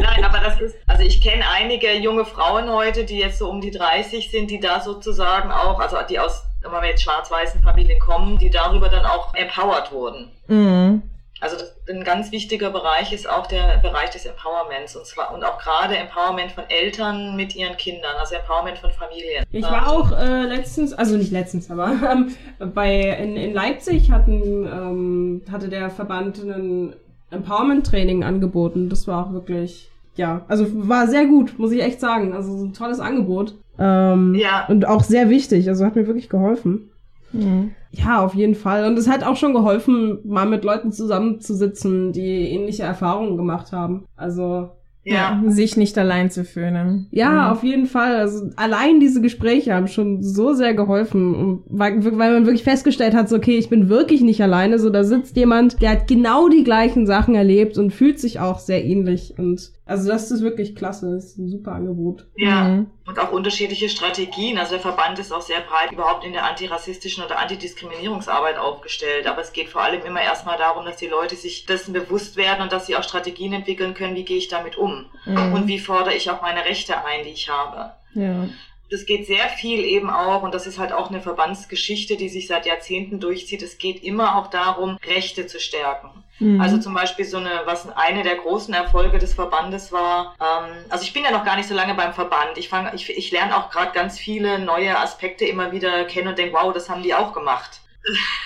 Nein, 0.00 0.24
aber 0.24 0.38
das 0.38 0.60
ist, 0.60 0.76
also 0.86 1.02
ich 1.02 1.20
kenne 1.20 1.42
einige 1.50 1.94
junge 1.94 2.24
Frauen 2.24 2.70
heute, 2.70 3.04
die 3.04 3.18
jetzt 3.18 3.38
so 3.38 3.50
um 3.50 3.60
die 3.60 3.70
30 3.70 4.30
sind, 4.30 4.50
die 4.50 4.60
da 4.60 4.80
sozusagen 4.80 5.50
auch, 5.50 5.80
also 5.80 5.96
die 6.08 6.18
aus 6.18 6.44
wenn 6.62 6.72
wir 6.72 6.88
jetzt 6.88 7.02
schwarz-weißen 7.02 7.62
Familien 7.62 7.98
kommen, 8.00 8.36
die 8.38 8.50
darüber 8.50 8.88
dann 8.88 9.06
auch 9.06 9.34
empowered 9.34 9.92
wurden. 9.92 10.30
Mhm. 10.48 11.02
Also 11.40 11.56
das, 11.56 11.76
ein 11.88 12.04
ganz 12.04 12.32
wichtiger 12.32 12.70
Bereich 12.70 13.12
ist 13.12 13.28
auch 13.28 13.46
der 13.46 13.78
Bereich 13.78 14.10
des 14.10 14.26
Empowerments 14.26 14.96
und 14.96 15.06
zwar 15.06 15.34
und 15.34 15.44
auch 15.44 15.58
gerade 15.58 15.96
Empowerment 15.96 16.52
von 16.52 16.64
Eltern 16.68 17.36
mit 17.36 17.54
ihren 17.54 17.76
Kindern, 17.76 18.16
also 18.18 18.34
Empowerment 18.34 18.78
von 18.78 18.90
Familien. 18.90 19.44
Ich 19.50 19.64
war 19.64 19.88
auch 19.88 20.12
äh, 20.12 20.44
letztens, 20.44 20.92
also 20.92 21.16
nicht 21.16 21.32
letztens, 21.32 21.70
aber 21.70 21.92
ähm, 22.12 22.34
bei 22.74 23.00
in, 23.00 23.36
in 23.36 23.54
Leipzig 23.54 24.10
hatten 24.10 24.66
ähm, 24.66 25.42
hatte 25.50 25.68
der 25.68 25.90
Verband 25.90 26.38
ein 26.38 26.96
Empowerment 27.30 27.86
Training 27.86 28.24
angeboten. 28.24 28.88
Das 28.88 29.06
war 29.06 29.26
auch 29.26 29.32
wirklich 29.32 29.90
ja, 30.18 30.44
also 30.48 30.66
war 30.88 31.06
sehr 31.06 31.26
gut, 31.26 31.58
muss 31.58 31.70
ich 31.70 31.80
echt 31.80 32.00
sagen. 32.00 32.34
Also 32.34 32.64
ein 32.64 32.72
tolles 32.72 32.98
Angebot. 32.98 33.54
Ähm, 33.78 34.34
ja. 34.34 34.66
Und 34.66 34.86
auch 34.86 35.04
sehr 35.04 35.30
wichtig. 35.30 35.68
Also 35.68 35.86
hat 35.86 35.94
mir 35.94 36.08
wirklich 36.08 36.28
geholfen. 36.28 36.90
Mhm. 37.32 37.72
Ja, 37.90 38.22
auf 38.22 38.34
jeden 38.34 38.54
Fall. 38.54 38.86
Und 38.86 38.98
es 38.98 39.08
hat 39.08 39.24
auch 39.24 39.36
schon 39.36 39.54
geholfen, 39.54 40.18
mal 40.24 40.46
mit 40.46 40.64
Leuten 40.64 40.92
zusammenzusitzen, 40.92 42.12
die 42.12 42.50
ähnliche 42.50 42.82
Erfahrungen 42.82 43.36
gemacht 43.36 43.72
haben. 43.72 44.04
Also 44.16 44.70
ja. 45.04 45.42
sich 45.46 45.76
nicht 45.76 45.96
allein 45.98 46.30
zu 46.30 46.44
fühlen. 46.44 47.06
Ja, 47.10 47.30
mhm. 47.30 47.52
auf 47.52 47.62
jeden 47.62 47.86
Fall. 47.86 48.16
Also 48.16 48.50
allein 48.56 49.00
diese 49.00 49.20
Gespräche 49.20 49.74
haben 49.74 49.88
schon 49.88 50.22
so 50.22 50.52
sehr 50.52 50.74
geholfen, 50.74 51.62
weil, 51.66 52.04
weil 52.18 52.34
man 52.34 52.46
wirklich 52.46 52.64
festgestellt 52.64 53.14
hat, 53.14 53.28
so, 53.28 53.36
okay, 53.36 53.58
ich 53.58 53.68
bin 53.68 53.88
wirklich 53.88 54.20
nicht 54.20 54.42
alleine. 54.42 54.78
So, 54.78 54.90
da 54.90 55.04
sitzt 55.04 55.36
jemand, 55.36 55.80
der 55.82 55.92
hat 55.92 56.08
genau 56.08 56.48
die 56.48 56.64
gleichen 56.64 57.06
Sachen 57.06 57.34
erlebt 57.34 57.78
und 57.78 57.92
fühlt 57.92 58.18
sich 58.18 58.40
auch 58.40 58.58
sehr 58.58 58.84
ähnlich. 58.84 59.34
Und 59.38 59.72
also 59.86 60.08
das 60.08 60.30
ist 60.30 60.42
wirklich 60.42 60.74
klasse, 60.74 61.14
das 61.14 61.26
ist 61.26 61.38
ein 61.38 61.48
super 61.48 61.72
Angebot. 61.72 62.28
Ja, 62.36 62.68
mhm. 62.68 62.86
Und 63.08 63.18
auch 63.18 63.32
unterschiedliche 63.32 63.88
Strategien. 63.88 64.58
Also 64.58 64.72
der 64.72 64.80
Verband 64.80 65.18
ist 65.18 65.32
auch 65.32 65.40
sehr 65.40 65.60
breit 65.60 65.90
überhaupt 65.90 66.24
in 66.26 66.34
der 66.34 66.44
antirassistischen 66.44 67.24
oder 67.24 67.38
Antidiskriminierungsarbeit 67.38 68.58
aufgestellt. 68.58 69.26
Aber 69.26 69.40
es 69.40 69.54
geht 69.54 69.70
vor 69.70 69.80
allem 69.80 70.04
immer 70.04 70.20
erstmal 70.20 70.58
darum, 70.58 70.84
dass 70.84 70.98
die 70.98 71.06
Leute 71.06 71.34
sich 71.34 71.64
dessen 71.64 71.94
bewusst 71.94 72.36
werden 72.36 72.60
und 72.60 72.70
dass 72.70 72.86
sie 72.86 72.96
auch 72.96 73.02
Strategien 73.02 73.54
entwickeln 73.54 73.94
können, 73.94 74.14
wie 74.14 74.26
gehe 74.26 74.36
ich 74.36 74.48
damit 74.48 74.76
um 74.76 75.06
mhm. 75.24 75.54
und 75.54 75.68
wie 75.68 75.78
fordere 75.78 76.14
ich 76.14 76.30
auch 76.30 76.42
meine 76.42 76.66
Rechte 76.66 77.02
ein, 77.02 77.24
die 77.24 77.30
ich 77.30 77.48
habe. 77.48 77.94
Ja. 78.12 78.46
Das 78.90 79.06
geht 79.06 79.26
sehr 79.26 79.48
viel 79.48 79.80
eben 79.80 80.10
auch, 80.10 80.42
und 80.42 80.54
das 80.54 80.66
ist 80.66 80.78
halt 80.78 80.92
auch 80.92 81.10
eine 81.10 81.20
Verbandsgeschichte, 81.20 82.16
die 82.16 82.28
sich 82.28 82.46
seit 82.46 82.66
Jahrzehnten 82.66 83.20
durchzieht. 83.20 83.62
Es 83.62 83.78
geht 83.78 84.02
immer 84.02 84.38
auch 84.38 84.48
darum, 84.48 84.98
Rechte 85.04 85.46
zu 85.46 85.60
stärken. 85.60 86.24
Mhm. 86.38 86.60
Also 86.60 86.78
zum 86.78 86.94
Beispiel 86.94 87.24
so 87.24 87.38
eine, 87.38 87.62
was 87.64 87.88
eine 87.90 88.22
der 88.22 88.36
großen 88.36 88.72
Erfolge 88.72 89.18
des 89.18 89.34
Verbandes 89.34 89.92
war. 89.92 90.36
Ähm, 90.40 90.84
also 90.88 91.04
ich 91.04 91.12
bin 91.12 91.24
ja 91.24 91.30
noch 91.30 91.44
gar 91.44 91.56
nicht 91.56 91.68
so 91.68 91.74
lange 91.74 91.94
beim 91.94 92.14
Verband. 92.14 92.56
Ich 92.56 92.68
fange, 92.68 92.92
ich, 92.94 93.10
ich 93.10 93.30
lerne 93.30 93.56
auch 93.56 93.70
gerade 93.70 93.92
ganz 93.92 94.18
viele 94.18 94.58
neue 94.58 94.98
Aspekte 94.98 95.44
immer 95.44 95.72
wieder 95.72 96.04
kennen 96.04 96.28
und 96.28 96.38
denke, 96.38 96.54
wow, 96.54 96.72
das 96.72 96.88
haben 96.88 97.02
die 97.02 97.14
auch 97.14 97.32
gemacht. 97.32 97.80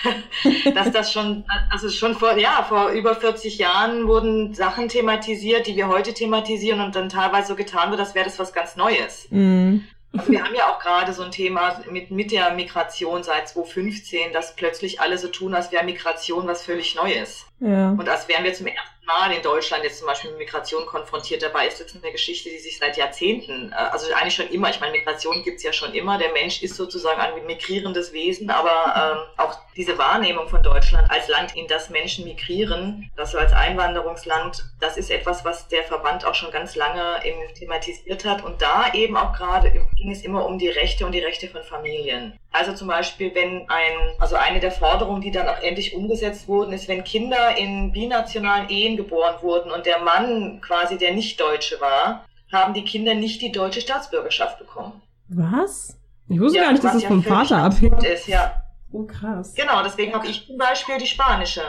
dass 0.73 0.91
das 0.91 1.11
schon, 1.11 1.45
also 1.69 1.89
schon 1.89 2.15
vor, 2.15 2.37
ja, 2.37 2.65
vor 2.67 2.89
über 2.89 3.15
40 3.15 3.57
Jahren 3.57 4.07
wurden 4.07 4.53
Sachen 4.53 4.89
thematisiert, 4.89 5.67
die 5.67 5.75
wir 5.75 5.87
heute 5.87 6.13
thematisieren 6.13 6.81
und 6.81 6.95
dann 6.95 7.07
teilweise 7.07 7.49
so 7.49 7.55
getan 7.55 7.89
wird, 7.91 7.99
als 7.99 8.15
wäre 8.15 8.25
das 8.25 8.39
was 8.39 8.51
ganz 8.51 8.75
Neues. 8.75 9.27
Mhm. 9.29 9.87
Wir 10.27 10.43
haben 10.43 10.53
ja 10.53 10.69
auch 10.69 10.79
gerade 10.79 11.11
so 11.11 11.23
ein 11.23 11.31
Thema 11.31 11.81
mit, 11.89 12.11
mit 12.11 12.31
der 12.31 12.53
Migration 12.53 13.23
seit 13.23 13.49
2015, 13.49 14.31
dass 14.31 14.55
plötzlich 14.55 15.01
alle 15.01 15.17
so 15.17 15.27
tun, 15.27 15.55
als 15.55 15.71
wäre 15.71 15.83
Migration 15.83 16.47
was 16.47 16.63
völlig 16.63 16.95
Neues. 16.95 17.47
Ja. 17.59 17.89
Und 17.89 18.07
als 18.07 18.27
wären 18.27 18.43
wir 18.43 18.53
zum 18.53 18.67
ersten 18.67 18.92
Mal 19.05 19.33
in 19.33 19.41
Deutschland 19.41 19.83
jetzt 19.83 19.99
zum 19.99 20.07
Beispiel 20.07 20.29
mit 20.31 20.39
Migration 20.39 20.85
konfrontiert. 20.85 21.41
Dabei 21.41 21.67
ist 21.67 21.79
das 21.79 21.93
eine 21.93 22.11
Geschichte, 22.11 22.49
die 22.49 22.59
sich 22.59 22.77
seit 22.77 22.95
Jahrzehnten, 22.95 23.71
äh, 23.71 23.75
also 23.75 24.13
eigentlich 24.13 24.35
schon 24.35 24.47
immer, 24.49 24.69
ich 24.69 24.79
meine, 24.79 24.93
Migration 24.93 25.43
gibt's 25.43 25.63
ja 25.63 25.73
schon 25.73 25.93
immer. 25.93 26.17
Der 26.17 26.31
Mensch 26.31 26.63
ist 26.63 26.75
sozusagen 26.75 27.19
ein 27.19 27.45
migrierendes 27.45 28.13
Wesen, 28.13 28.49
aber 28.49 29.27
ähm, 29.37 29.45
auch 29.45 29.57
diese 29.75 29.97
Wahrnehmung 29.97 30.47
von 30.47 30.63
Deutschland 30.63 31.09
als 31.11 31.27
Land, 31.27 31.55
in 31.55 31.67
das 31.67 31.89
Menschen 31.89 32.23
migrieren, 32.23 33.11
das 33.15 33.35
als 33.35 33.51
Einwanderungsland, 33.51 34.63
das 34.79 34.97
ist 34.97 35.11
etwas, 35.11 35.43
was 35.43 35.67
der 35.67 35.83
Verband 35.83 36.25
auch 36.25 36.35
schon 36.35 36.51
ganz 36.51 36.75
lange 36.75 37.25
eben 37.25 37.53
thematisiert 37.55 38.23
hat. 38.23 38.43
Und 38.43 38.61
da 38.61 38.93
eben 38.93 39.17
auch 39.17 39.33
gerade 39.33 39.71
ging 39.71 40.11
es 40.11 40.23
immer 40.23 40.45
um 40.45 40.57
die 40.57 40.69
Rechte 40.69 41.05
und 41.05 41.11
die 41.11 41.19
Rechte 41.19 41.47
von 41.49 41.63
Familien. 41.63 42.39
Also 42.53 42.73
zum 42.73 42.87
Beispiel, 42.87 43.33
wenn 43.33 43.67
ein, 43.67 44.15
also 44.19 44.35
eine 44.35 44.59
der 44.59 44.71
Forderungen, 44.71 45.21
die 45.21 45.31
dann 45.31 45.47
auch 45.47 45.59
endlich 45.63 45.95
umgesetzt 45.95 46.47
wurden, 46.47 46.71
ist, 46.71 46.87
wenn 46.87 47.03
Kinder 47.03 47.57
in 47.57 47.91
binationalen 47.91 48.69
Ehen 48.69 48.95
geboren 48.95 49.35
wurden 49.41 49.71
und 49.71 49.87
der 49.87 49.99
Mann 49.99 50.61
quasi 50.61 50.99
der 50.99 51.13
Nicht-Deutsche 51.13 51.81
war, 51.81 52.25
haben 52.51 52.75
die 52.75 52.85
Kinder 52.85 53.15
nicht 53.15 53.41
die 53.41 53.51
deutsche 53.51 53.81
Staatsbürgerschaft 53.81 54.59
bekommen. 54.59 55.01
Was? 55.29 55.97
Ich 56.29 56.39
wusste 56.39 56.59
Ja, 56.59 56.65
gar 56.65 56.71
nicht, 56.73 56.83
dass 56.83 56.93
was 56.93 57.01
das 57.01 57.03
ja 57.03 57.09
vom 57.09 57.23
Vater 57.23 57.57
abhängt. 57.57 58.03
Ist, 58.03 58.27
ja. 58.27 58.61
Oh, 58.91 59.03
krass. 59.03 59.55
Genau, 59.55 59.81
deswegen 59.81 60.13
habe 60.13 60.27
ich 60.27 60.45
zum 60.45 60.57
Beispiel 60.57 60.99
die 60.99 61.07
spanische. 61.07 61.61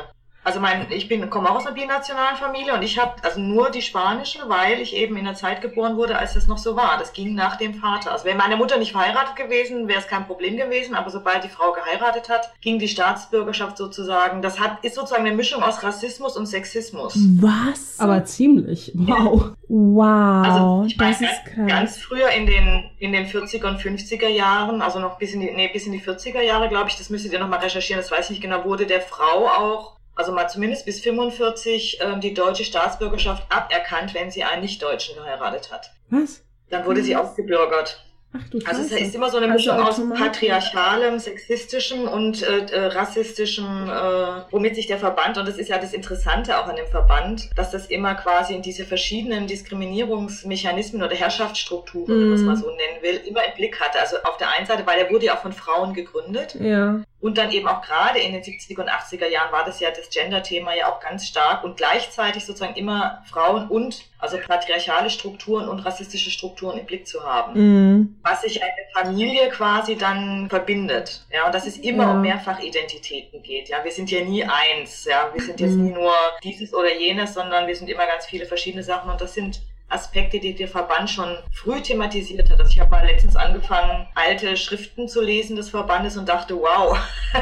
Also 0.45 0.61
mein, 0.61 0.87
ich 0.91 1.09
bin, 1.09 1.29
komme 1.31 1.51
auch 1.51 1.57
aus 1.57 1.67
einer 1.67 1.75
binationalen 1.75 2.37
Familie 2.37 2.75
und 2.75 2.83
ich 2.83 2.99
habe 2.99 3.15
also 3.23 3.41
nur 3.41 3.71
die 3.71 3.81
spanische, 3.81 4.41
weil 4.49 4.79
ich 4.81 4.95
eben 4.95 5.17
in 5.17 5.25
der 5.25 5.35
Zeit 5.35 5.63
geboren 5.63 5.97
wurde, 5.97 6.19
als 6.19 6.35
das 6.35 6.47
noch 6.47 6.59
so 6.59 6.77
war. 6.77 6.99
Das 6.99 7.15
ging 7.15 7.35
nach 7.35 7.57
dem 7.57 7.75
Vater. 7.75 8.13
Also 8.13 8.27
wäre 8.27 8.37
meine 8.37 8.57
Mutter 8.57 8.77
nicht 8.77 8.93
verheiratet 8.93 9.37
gewesen, 9.37 9.89
wäre 9.89 10.01
es 10.01 10.07
kein 10.07 10.27
Problem 10.27 10.59
gewesen, 10.59 10.95
aber 10.95 11.09
sobald 11.09 11.45
die 11.45 11.49
Frau 11.49 11.73
geheiratet 11.73 12.29
hat, 12.29 12.53
ging 12.61 12.79
die 12.79 12.89
Staatsbürgerschaft 12.89 13.79
sozusagen, 13.79 14.43
das 14.43 14.61
hat, 14.61 14.85
ist 14.85 14.97
sozusagen 14.97 15.27
eine 15.27 15.35
Mischung 15.35 15.63
aus 15.63 15.83
Rassismus 15.83 16.37
und 16.37 16.47
Sexismus. 16.47 17.17
Was? 17.41 17.99
Aber 17.99 18.25
ziemlich. 18.27 18.93
Wow. 18.95 19.53
wow, 19.69 20.47
Also 20.47 20.85
ich 20.87 20.99
meine, 20.99 21.13
das 21.13 21.21
ist 21.23 21.45
krass. 21.47 21.67
ganz 21.67 21.99
früher 21.99 22.29
in 22.29 22.47
den, 22.47 22.91
in 22.99 23.13
den 23.13 23.27
40er 23.27 23.67
und 23.69 23.81
50er 23.81 24.29
Jahren, 24.29 24.83
also 24.83 24.99
noch 24.99 25.17
bis 25.17 25.33
in 25.33 25.41
die, 25.41 25.51
nee, 25.53 25.71
bis 25.73 25.87
in 25.87 25.93
die 25.93 26.03
40er 26.03 26.43
Jahre, 26.43 26.69
glaube 26.69 26.91
ich, 26.91 26.97
das 26.97 27.09
müsstet 27.09 27.33
ihr 27.33 27.41
nochmal 27.41 27.61
recherchieren, 27.61 28.03
das 28.03 28.11
weiß 28.11 28.27
ich 28.27 28.31
nicht 28.31 28.43
genau, 28.43 28.65
wurde 28.65 28.87
der 28.87 29.01
Frau 29.01 29.47
auch, 29.47 29.95
also 30.17 30.33
mal 30.33 30.49
zumindest 30.49 30.85
bis 30.87 31.01
45, 31.01 31.99
ähm, 32.01 32.21
die 32.21 32.35
deutsche 32.35 32.65
Staatsbürgerschaft 32.65 33.45
aberkannt, 33.51 34.15
wenn 34.15 34.31
sie 34.31 34.45
einen 34.45 34.63
Nicht-Deutschen 34.63 35.17
geheiratet 35.17 35.71
hat. 35.73 35.91
Was? 36.11 36.43
Dann 36.71 36.85
wurde 36.87 37.03
sie 37.03 37.15
ausgebürgert. 37.17 38.01
Ach 38.37 38.49
du 38.51 38.59
Also 38.67 38.83
es 38.83 38.91
ist 38.91 39.15
immer 39.15 39.31
so 39.31 39.37
eine 39.37 39.47
Also 39.53 39.71
Mischung 39.71 39.87
aus 39.87 39.95
automatisch. 39.97 40.25
patriarchalem, 40.25 41.21
sexistischem 41.21 42.09
und 42.09 42.43
äh, 42.43 42.67
äh, 42.67 42.87
rassistischem, 42.87 43.89
äh, 43.89 44.43
womit 44.51 44.75
sich 44.75 44.89
der 44.89 44.99
Verband, 44.99 45.39
und 45.39 45.47
das 45.47 45.57
ist 45.57 45.69
ja 45.69 45.79
das 45.79 45.93
Interessante 45.93 46.59
auch 46.59 46.67
an 46.67 46.75
dem 46.75 46.89
Verband, 46.89 47.49
dass 47.57 47.71
das 47.71 47.87
immer 47.87 48.17
quasi 48.17 48.55
in 48.55 48.63
diese 48.63 48.85
verschiedenen 48.87 49.47
Diskriminierungsmechanismen 49.47 51.03
oder 51.03 51.15
Herrschaftsstrukturen, 51.15 52.09
wenn 52.21 52.25
man 52.29 52.35
es 52.35 52.41
Mhm. 52.41 52.47
mal 52.47 52.57
so 52.57 52.67
nennen 52.71 53.03
will, 53.03 53.21
immer 53.25 53.45
im 53.45 53.55
Blick 53.55 53.79
hatte. 53.81 54.01
Also 54.01 54.17
auf 54.25 54.37
der 54.37 54.51
einen 54.51 54.67
Seite, 54.67 54.85
weil 54.85 54.99
er 55.01 55.11
wurde 55.13 55.27
ja 55.27 55.35
auch 55.37 55.43
von 55.43 55.53
Frauen 55.53 55.95
gegründet 55.95 56.57
ja. 56.61 57.01
Und 57.25 57.39
dann 57.39 57.51
eben 57.53 57.67
auch 57.67 57.81
gerade 57.81 58.19
in 58.19 58.33
den 58.35 58.43
70er 58.43 58.81
und 58.83 58.91
80er 58.91 59.27
Jahren 59.27 59.51
war 59.51 59.65
das 59.65 59.81
ja 59.81 59.91
das 59.91 60.11
Gender-Thema 60.11 60.75
ja 60.75 60.93
auch 60.93 61.01
ganz 61.01 61.27
stark 61.27 61.65
und 61.65 61.79
gleichzeitig 61.79 62.45
sozusagen 62.45 62.75
immer 62.77 63.23
Frauen 63.31 63.67
und 63.69 64.03
also 64.19 64.37
patriarchale 64.37 65.09
Strukturen 65.09 65.67
und 65.69 65.79
rassistische 65.81 66.31
Strukturen 66.31 66.77
im 66.79 66.85
Blick 66.85 67.07
zu 67.07 67.25
haben 67.25 67.53
Mhm. 67.55 68.17
was 68.23 68.43
sich 68.43 68.63
eine 68.63 68.73
Familie 68.93 69.49
quasi 69.49 69.97
dann 69.97 70.49
verbindet. 70.51 71.25
Ja, 71.33 71.47
und 71.47 71.55
dass 71.55 71.67
es 71.67 71.79
immer 71.79 72.05
Ja. 72.05 72.11
um 72.13 72.21
Mehrfachidentitäten 72.21 73.43
geht. 73.43 73.69
Ja, 73.71 73.83
wir 73.83 73.91
sind 73.93 74.11
ja 74.11 74.21
nie 74.23 74.45
eins. 74.45 75.05
Ja, 75.07 75.31
wir 75.33 75.43
sind 75.43 75.61
jetzt 75.61 75.75
Mhm. 75.77 75.85
nie 75.87 75.93
nur 75.93 76.13
dieses 76.43 76.75
oder 76.75 76.95
jenes, 76.95 77.35
sondern 77.35 77.67
wir 77.67 77.75
sind 77.75 77.89
immer 77.89 78.07
ganz 78.07 78.27
viele 78.27 78.47
verschiedene 78.47 78.83
Sachen 78.83 79.11
und 79.11 79.21
das 79.21 79.33
sind 79.35 79.61
Aspekte, 79.89 80.41
die 80.41 80.55
der 80.55 80.67
Verband 80.69 81.09
schon 81.11 81.37
früh 81.53 81.81
thematisiert 81.81 82.51
hat. 82.51 82.59
Also 82.59 82.71
ich 82.73 82.81
habe 82.81 82.91
mal 82.91 83.07
letztens 83.07 83.37
angefangen, 83.37 84.07
alte 84.15 84.57
Schriften 84.57 85.07
zu 85.09 85.21
lesen 85.23 85.55
des 85.57 85.71
Verbandes 85.71 86.17
und 86.17 86.29
dachte, 86.29 86.57
wow, 86.57 86.99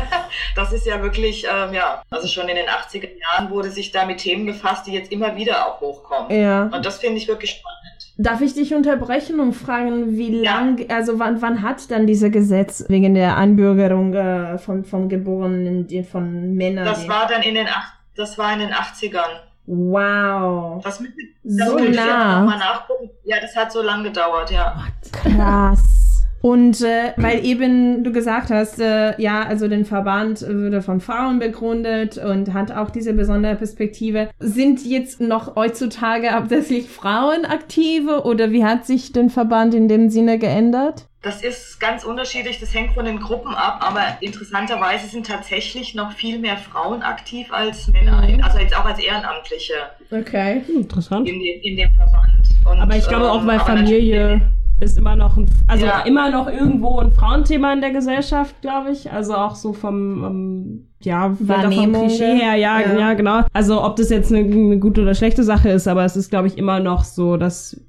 das 0.57 0.73
ist 0.73 0.87
ja 0.87 1.01
wirklich, 1.03 1.45
ähm, 1.51 1.73
ja, 1.73 2.03
also 2.11 2.29
schon 2.29 2.49
in 2.49 2.57
den 2.57 2.67
80er 2.67 3.09
Jahren 3.21 3.51
wurde 3.51 3.71
sich 3.71 3.91
da 3.93 4.05
mit 4.05 4.19
Themen 4.19 4.45
befasst, 4.47 4.87
die 4.87 4.93
jetzt 4.93 5.11
immer 5.13 5.37
wieder 5.37 5.67
auch 5.67 5.81
hochkommen. 5.81 6.31
Ja. 6.31 6.65
Und 6.65 6.85
das 6.85 6.99
finde 6.99 7.17
ich 7.19 7.29
wirklich 7.29 7.51
spannend. 7.53 7.79
Darf 8.19 8.43
ich 8.43 8.53
dich 8.55 8.75
unterbrechen 8.75 9.41
und 9.41 9.55
fragen, 9.55 10.19
wie 10.19 10.43
Ja. 10.43 10.57
lang, 10.61 10.85
also 10.91 11.19
wann, 11.19 11.41
wann 11.41 11.63
hat 11.63 11.91
dann 11.91 12.07
dieser 12.07 12.29
Gesetz 12.29 12.85
wegen 12.89 13.15
der 13.15 13.37
Anbürgerung 13.39 14.13
äh, 14.15 14.59
von, 14.59 14.85
von 14.85 15.09
Geborenen, 15.09 15.87
die- 15.87 16.03
von 16.05 16.55
Männern? 16.55 16.85
Das 16.85 17.09
war 17.09 17.27
dann 17.27 17.43
in 17.43 17.55
den, 17.55 17.67
ach- 17.69 17.95
das 18.15 18.37
war 18.37 18.53
in 18.53 18.59
den 18.59 18.73
80ern. 18.73 19.41
Wow. 19.67 20.83
Das, 20.83 21.01
müssen- 21.01 21.15
das 21.45 21.69
So 21.69 21.79
nah. 21.79 22.41
noch 22.41 22.51
mal 22.51 22.59
nachgucken. 22.59 23.11
Ja, 23.25 23.37
das 23.41 23.55
hat 23.57 23.73
so 23.73 23.83
lange 23.83 24.05
gedauert, 24.05 24.51
ja. 24.51 24.85
Krass. 25.13 25.83
Und 26.43 26.81
äh, 26.81 27.13
weil 27.19 27.45
eben 27.45 28.03
du 28.03 28.11
gesagt 28.11 28.51
hast, 28.51 28.81
äh, 28.81 29.15
ja, 29.21 29.45
also 29.45 29.69
den 29.69 29.85
Verband 29.85 30.41
würde 30.41 30.83
von 30.83 31.01
Frauen 31.01 31.39
begründet 31.39 32.19
und 32.19 32.53
hat 32.53 32.73
auch 32.73 32.91
diese 32.91 33.13
besondere 33.13 33.55
Perspektive. 33.55 34.29
Sind 34.41 34.85
jetzt 34.85 35.21
noch 35.21 35.55
heutzutage 35.55 36.33
hauptsächlich 36.33 36.91
Frauen 36.91 37.45
aktive 37.45 38.25
oder 38.25 38.51
wie 38.51 38.65
hat 38.65 38.87
sich 38.87 39.13
den 39.13 39.31
Verband 39.31 39.73
in 39.73 39.87
dem 39.87 40.11
Sinne 40.11 40.37
geändert? 40.41 41.07
Das 41.23 41.41
ist 41.43 41.79
ganz 41.79 42.03
unterschiedlich, 42.05 42.59
das 42.59 42.75
hängt 42.75 42.95
von 42.95 43.05
den 43.05 43.21
Gruppen 43.21 43.55
ab, 43.55 43.79
aber 43.81 44.03
interessanterweise 44.21 45.07
sind 45.07 45.25
tatsächlich 45.27 45.95
noch 45.95 46.11
viel 46.13 46.41
mehr 46.41 46.57
Frauen 46.57 47.03
aktiv 47.03 47.47
als 47.53 47.87
Männer, 47.89 48.23
Mhm. 48.29 48.43
also 48.43 48.59
jetzt 48.59 48.77
auch 48.77 48.85
als 48.85 48.99
Ehrenamtliche 48.99 49.75
Okay. 50.11 50.63
Hm, 50.67 50.79
Interessant. 50.81 51.29
in, 51.29 51.39
dem- 51.39 51.61
in 51.63 51.77
dem 51.77 51.91
Verband. 51.95 52.27
Und, 52.69 52.81
Aber 52.81 52.97
ich 52.97 53.07
glaube 53.07 53.31
auch, 53.31 53.41
ähm, 53.41 53.47
weil 53.47 53.61
Familie 53.61 54.41
ist 54.81 54.99
immer 54.99 55.15
noch 55.15 55.37
ein, 55.37 55.47
also 55.69 55.87
Ja. 55.87 56.01
immer 56.01 56.29
noch 56.29 56.49
irgendwo 56.49 56.99
ein 56.99 57.13
Frauenthema 57.13 57.73
in 57.73 57.81
der 57.81 57.93
Gesellschaft, 57.93 58.61
glaube 58.61 58.91
ich. 58.91 59.13
Also 59.13 59.35
auch 59.37 59.55
so 59.55 59.73
vom, 59.73 60.25
ähm, 60.25 60.89
ja, 61.03 61.31
vom 61.37 61.49
Wahrnehmung, 61.49 62.09
Klischee 62.09 62.35
her, 62.37 62.57
ja, 62.57 62.81
ja. 62.81 62.99
ja, 62.99 63.15
genau. 63.15 63.43
Also 63.53 63.81
ob 63.85 63.95
das 63.95 64.11
jetzt 64.11 64.33
eine, 64.33 64.41
eine 64.45 64.79
gute 64.81 65.03
oder 65.03 65.15
schlechte 65.15 65.45
Sache 65.45 65.69
ist, 65.69 65.87
aber 65.87 66.05
es 66.05 66.17
ist, 66.17 66.31
glaube 66.31 66.49
ich, 66.49 66.59
immer 66.59 66.81
noch 66.81 67.05
so, 67.05 67.37
dass 67.37 67.81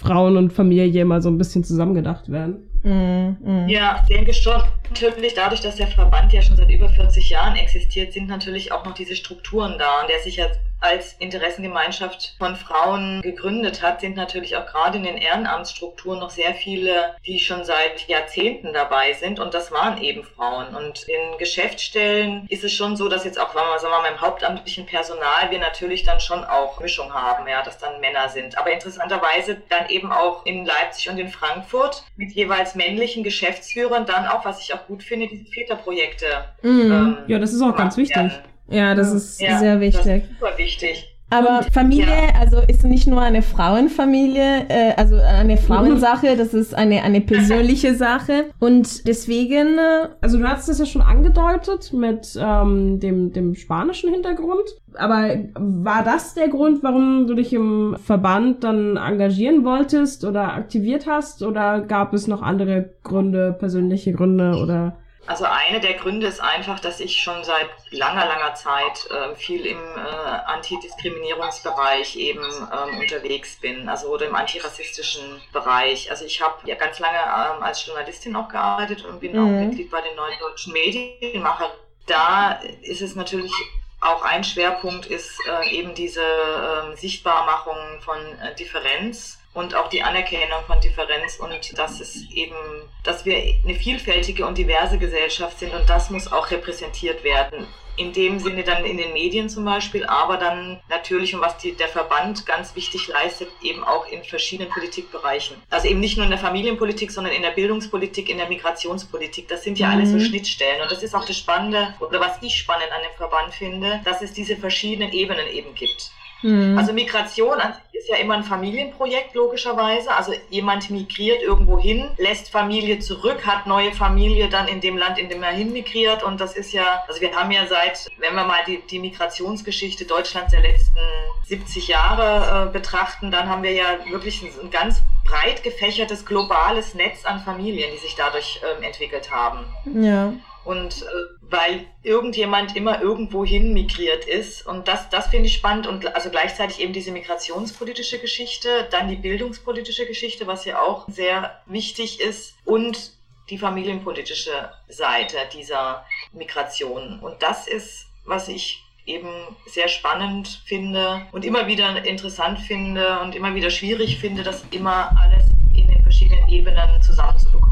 Frauen 0.00 0.38
und 0.38 0.52
Familie 0.52 1.02
immer 1.02 1.20
so 1.20 1.28
ein 1.28 1.36
bisschen 1.36 1.62
zusammengedacht 1.62 2.30
werden. 2.30 2.70
Mm, 2.82 3.36
mm. 3.44 3.68
Ja, 3.68 4.02
ich 4.02 4.16
denke 4.16 4.32
schon. 4.32 4.62
Natürlich, 4.88 5.34
dadurch, 5.34 5.60
dass 5.60 5.76
der 5.76 5.88
Verband 5.88 6.32
ja 6.32 6.40
schon 6.40 6.56
seit 6.56 6.70
über 6.70 6.88
40 6.88 7.28
Jahren 7.28 7.54
existiert, 7.56 8.14
sind 8.14 8.26
natürlich 8.26 8.72
auch 8.72 8.84
noch 8.84 8.94
diese 8.94 9.14
Strukturen 9.14 9.76
da. 9.78 10.00
Und 10.00 10.08
der 10.08 10.18
sich 10.20 10.36
ja 10.36 10.46
als 10.80 11.14
Interessengemeinschaft 11.18 12.36
von 12.38 12.56
Frauen 12.56 13.20
gegründet 13.22 13.82
hat, 13.82 14.00
sind 14.00 14.16
natürlich 14.16 14.56
auch 14.56 14.66
gerade 14.66 14.98
in 14.98 15.04
den 15.04 15.18
Ehrenamtsstrukturen 15.18 16.18
noch 16.18 16.30
sehr 16.30 16.54
viele, 16.54 17.14
die 17.26 17.38
schon 17.38 17.64
seit 17.64 18.08
Jahrzehnten 18.08 18.72
dabei 18.72 19.12
sind. 19.12 19.40
Und 19.40 19.54
das 19.54 19.70
waren 19.70 20.00
eben 20.02 20.24
Frauen. 20.24 20.74
Und 20.74 21.04
in 21.04 21.38
Geschäftsstellen 21.38 22.46
ist 22.48 22.64
es 22.64 22.72
schon 22.72 22.96
so, 22.96 23.08
dass 23.08 23.24
jetzt 23.24 23.38
auch, 23.38 23.52
sagen 23.52 23.68
wir 23.82 23.88
mal, 23.88 24.08
im 24.10 24.20
hauptamtlichen 24.20 24.86
Personal 24.86 25.50
wir 25.50 25.58
natürlich 25.58 26.04
dann 26.04 26.20
schon 26.20 26.44
auch 26.44 26.80
Mischung 26.80 27.12
haben, 27.12 27.46
ja, 27.46 27.62
dass 27.62 27.78
dann 27.78 28.00
Männer 28.00 28.28
sind. 28.28 28.56
Aber 28.56 28.72
interessanterweise 28.72 29.58
dann 29.68 29.88
eben 29.88 30.12
auch 30.12 30.46
in 30.46 30.64
Leipzig 30.64 31.10
und 31.10 31.18
in 31.18 31.28
Frankfurt 31.28 32.04
mit 32.16 32.32
jeweils 32.32 32.74
männlichen 32.74 33.22
Geschäftsführern 33.22 34.06
dann 34.06 34.26
auch, 34.26 34.44
was 34.44 34.60
ich 34.62 34.72
auch 34.74 34.86
gut 34.86 35.02
finde, 35.02 35.28
diese 35.28 35.44
Väterprojekte. 35.44 36.26
Mm. 36.62 36.68
ähm, 36.68 37.18
Ja, 37.26 37.38
das 37.38 37.52
ist 37.52 37.62
auch 37.62 37.76
ganz 37.76 37.96
wichtig. 37.96 38.16
werden. 38.16 38.50
Ja, 38.70 38.94
das 38.94 39.12
ist 39.12 39.40
Ja, 39.40 39.58
sehr 39.58 39.74
Das 39.74 39.80
wichtig. 39.82 40.22
ist 40.24 40.30
super 40.30 40.52
wichtig. 40.58 41.06
Aber 41.32 41.62
Familie, 41.72 42.34
also 42.40 42.58
ist 42.66 42.82
nicht 42.84 43.06
nur 43.06 43.20
eine 43.20 43.42
Frauenfamilie, 43.42 44.66
äh, 44.68 44.94
also 44.96 45.14
eine 45.16 45.56
Frauensache, 45.68 46.36
das 46.36 46.54
ist 46.54 46.74
eine, 46.74 47.02
eine 47.04 47.20
persönliche 47.20 47.94
Sache. 47.94 48.46
Und 48.58 49.06
deswegen, 49.06 49.78
äh, 49.78 50.08
Also 50.20 50.38
du 50.38 50.48
hast 50.48 50.68
es 50.68 50.80
ja 50.80 50.86
schon 50.86 51.02
angedeutet 51.02 51.92
mit 51.92 52.36
ähm, 52.40 52.98
dem, 52.98 53.32
dem 53.32 53.54
spanischen 53.54 54.10
Hintergrund. 54.12 54.64
Aber 54.94 55.28
war 55.54 56.02
das 56.02 56.34
der 56.34 56.48
Grund, 56.48 56.82
warum 56.82 57.28
du 57.28 57.34
dich 57.34 57.52
im 57.52 57.96
Verband 58.04 58.64
dann 58.64 58.96
engagieren 58.96 59.64
wolltest 59.64 60.24
oder 60.24 60.54
aktiviert 60.54 61.06
hast? 61.06 61.44
Oder 61.44 61.80
gab 61.80 62.12
es 62.12 62.26
noch 62.26 62.42
andere 62.42 62.90
Gründe, 63.04 63.54
persönliche 63.56 64.12
Gründe 64.12 64.56
oder? 64.60 64.96
Also 65.26 65.44
eine 65.44 65.80
der 65.80 65.94
Gründe 65.94 66.26
ist 66.26 66.40
einfach, 66.40 66.80
dass 66.80 66.98
ich 66.98 67.20
schon 67.22 67.44
seit 67.44 67.68
langer, 67.90 68.26
langer 68.26 68.54
Zeit 68.54 69.08
äh, 69.10 69.34
viel 69.36 69.64
im 69.64 69.78
äh, 69.78 70.00
Antidiskriminierungsbereich 70.46 72.16
eben 72.16 72.42
ähm, 72.42 72.98
unterwegs 72.98 73.56
bin, 73.60 73.88
also 73.88 74.08
oder 74.08 74.26
im 74.26 74.34
antirassistischen 74.34 75.40
Bereich. 75.52 76.10
Also 76.10 76.24
ich 76.24 76.40
habe 76.42 76.66
ja 76.68 76.74
ganz 76.74 76.98
lange 76.98 77.18
ähm, 77.18 77.62
als 77.62 77.84
Journalistin 77.86 78.34
auch 78.34 78.48
gearbeitet 78.48 79.04
und 79.04 79.20
bin 79.20 79.38
auch 79.38 79.44
Mhm. 79.44 79.68
Mitglied 79.68 79.90
bei 79.90 80.00
den 80.00 80.16
neuen 80.16 80.38
deutschen 80.40 80.72
Medienmacher. 80.72 81.70
Da 82.06 82.60
ist 82.82 83.02
es 83.02 83.14
natürlich 83.14 83.52
auch 84.00 84.22
ein 84.22 84.42
Schwerpunkt 84.42 85.06
ist 85.06 85.38
äh, 85.46 85.70
eben 85.76 85.94
diese 85.94 86.22
ähm, 86.22 86.96
Sichtbarmachung 86.96 87.76
von 88.00 88.18
äh, 88.40 88.54
Differenz 88.54 89.38
und 89.52 89.74
auch 89.74 89.88
die 89.88 90.02
Anerkennung 90.02 90.60
von 90.66 90.80
Differenz 90.80 91.36
und 91.36 91.78
dass 91.78 92.00
es 92.00 92.30
eben, 92.30 92.54
dass 93.02 93.24
wir 93.24 93.36
eine 93.64 93.74
vielfältige 93.74 94.46
und 94.46 94.56
diverse 94.58 94.98
Gesellschaft 94.98 95.58
sind 95.58 95.74
und 95.74 95.88
das 95.88 96.10
muss 96.10 96.30
auch 96.30 96.50
repräsentiert 96.50 97.24
werden 97.24 97.66
in 98.00 98.12
dem 98.14 98.38
Sinne 98.38 98.64
dann 98.64 98.84
in 98.86 98.96
den 98.96 99.12
Medien 99.12 99.50
zum 99.50 99.64
Beispiel, 99.64 100.06
aber 100.06 100.38
dann 100.38 100.80
natürlich, 100.88 101.34
und 101.34 101.42
was 101.42 101.58
die, 101.58 101.72
der 101.72 101.88
Verband 101.88 102.46
ganz 102.46 102.74
wichtig 102.74 103.08
leistet, 103.08 103.50
eben 103.62 103.84
auch 103.84 104.06
in 104.06 104.24
verschiedenen 104.24 104.70
Politikbereichen. 104.70 105.56
Also 105.68 105.88
eben 105.88 106.00
nicht 106.00 106.16
nur 106.16 106.24
in 106.24 106.30
der 106.30 106.38
Familienpolitik, 106.38 107.10
sondern 107.10 107.34
in 107.34 107.42
der 107.42 107.50
Bildungspolitik, 107.50 108.30
in 108.30 108.38
der 108.38 108.48
Migrationspolitik. 108.48 109.48
Das 109.48 109.64
sind 109.64 109.78
ja 109.78 109.88
mhm. 109.88 109.92
alles 109.92 110.10
so 110.12 110.20
Schnittstellen. 110.20 110.80
Und 110.80 110.90
das 110.90 111.02
ist 111.02 111.14
auch 111.14 111.26
das 111.26 111.36
Spannende, 111.36 111.94
oder 112.00 112.20
was 112.20 112.38
ich 112.40 112.56
spannend 112.56 112.90
an 112.90 113.02
dem 113.02 113.16
Verband 113.18 113.52
finde, 113.52 114.00
dass 114.04 114.22
es 114.22 114.32
diese 114.32 114.56
verschiedenen 114.56 115.12
Ebenen 115.12 115.46
eben 115.48 115.74
gibt. 115.74 116.10
Mhm. 116.42 116.78
Also 116.78 116.92
Migration 116.92 117.60
an 117.60 117.74
sich 117.74 118.00
ist 118.00 118.08
ja 118.08 118.16
immer 118.16 118.34
ein 118.34 118.44
Familienprojekt, 118.44 119.34
logischerweise. 119.34 120.12
Also 120.14 120.32
jemand 120.48 120.90
migriert 120.90 121.42
irgendwo 121.42 121.78
hin, 121.78 122.08
lässt 122.16 122.50
Familie 122.50 122.98
zurück, 122.98 123.46
hat 123.46 123.66
neue 123.66 123.92
Familie 123.92 124.48
dann 124.48 124.68
in 124.68 124.80
dem 124.80 124.96
Land, 124.96 125.18
in 125.18 125.28
dem 125.28 125.42
er 125.42 125.52
hinmigriert. 125.52 126.22
Und 126.22 126.40
das 126.40 126.56
ist 126.56 126.72
ja, 126.72 127.02
also 127.08 127.20
wir 127.20 127.34
haben 127.34 127.50
ja 127.50 127.66
seit, 127.66 128.08
wenn 128.18 128.34
wir 128.34 128.44
mal 128.44 128.60
die, 128.66 128.82
die 128.90 128.98
Migrationsgeschichte 128.98 130.04
Deutschlands 130.04 130.52
der 130.52 130.62
letzten 130.62 130.98
70 131.44 131.88
Jahre 131.88 132.68
äh, 132.68 132.72
betrachten, 132.72 133.30
dann 133.30 133.48
haben 133.48 133.62
wir 133.62 133.72
ja 133.72 133.98
wirklich 134.08 134.42
ein, 134.42 134.50
ein 134.62 134.70
ganz 134.70 135.02
breit 135.24 135.62
gefächertes 135.62 136.24
globales 136.24 136.94
Netz 136.94 137.24
an 137.24 137.40
Familien, 137.40 137.90
die 137.92 137.98
sich 137.98 138.14
dadurch 138.16 138.60
ähm, 138.64 138.82
entwickelt 138.82 139.30
haben. 139.30 139.64
Ja. 139.84 140.32
Und 140.64 141.02
äh, 141.02 141.06
weil 141.40 141.86
irgendjemand 142.02 142.76
immer 142.76 143.00
irgendwo 143.00 143.44
hin 143.44 143.72
migriert 143.72 144.24
ist. 144.26 144.66
Und 144.66 144.88
das, 144.88 145.08
das 145.10 145.28
finde 145.28 145.46
ich 145.46 145.54
spannend. 145.54 145.86
Und 145.86 146.14
also 146.14 146.30
gleichzeitig 146.30 146.80
eben 146.80 146.92
diese 146.92 147.12
migrationspolitische 147.12 148.18
Geschichte, 148.18 148.88
dann 148.90 149.08
die 149.08 149.16
bildungspolitische 149.16 150.06
Geschichte, 150.06 150.46
was 150.46 150.64
ja 150.64 150.80
auch 150.80 151.08
sehr 151.08 151.60
wichtig 151.66 152.20
ist. 152.20 152.54
Und 152.64 153.12
die 153.50 153.58
familienpolitische 153.58 154.70
Seite 154.88 155.36
dieser 155.52 156.04
Migration. 156.32 157.18
Und 157.20 157.42
das 157.42 157.66
ist, 157.66 158.06
was 158.24 158.48
ich 158.48 158.82
eben 159.06 159.28
sehr 159.66 159.88
spannend 159.88 160.62
finde 160.64 161.22
und 161.32 161.44
immer 161.44 161.66
wieder 161.66 162.04
interessant 162.04 162.60
finde 162.60 163.18
und 163.20 163.34
immer 163.34 163.54
wieder 163.54 163.70
schwierig 163.70 164.18
finde, 164.18 164.42
das 164.42 164.64
immer 164.70 165.10
alles 165.20 165.44
in 165.74 165.88
den 165.88 166.02
verschiedenen 166.02 166.48
Ebenen 166.48 167.02
zusammenzubekommen. 167.02 167.69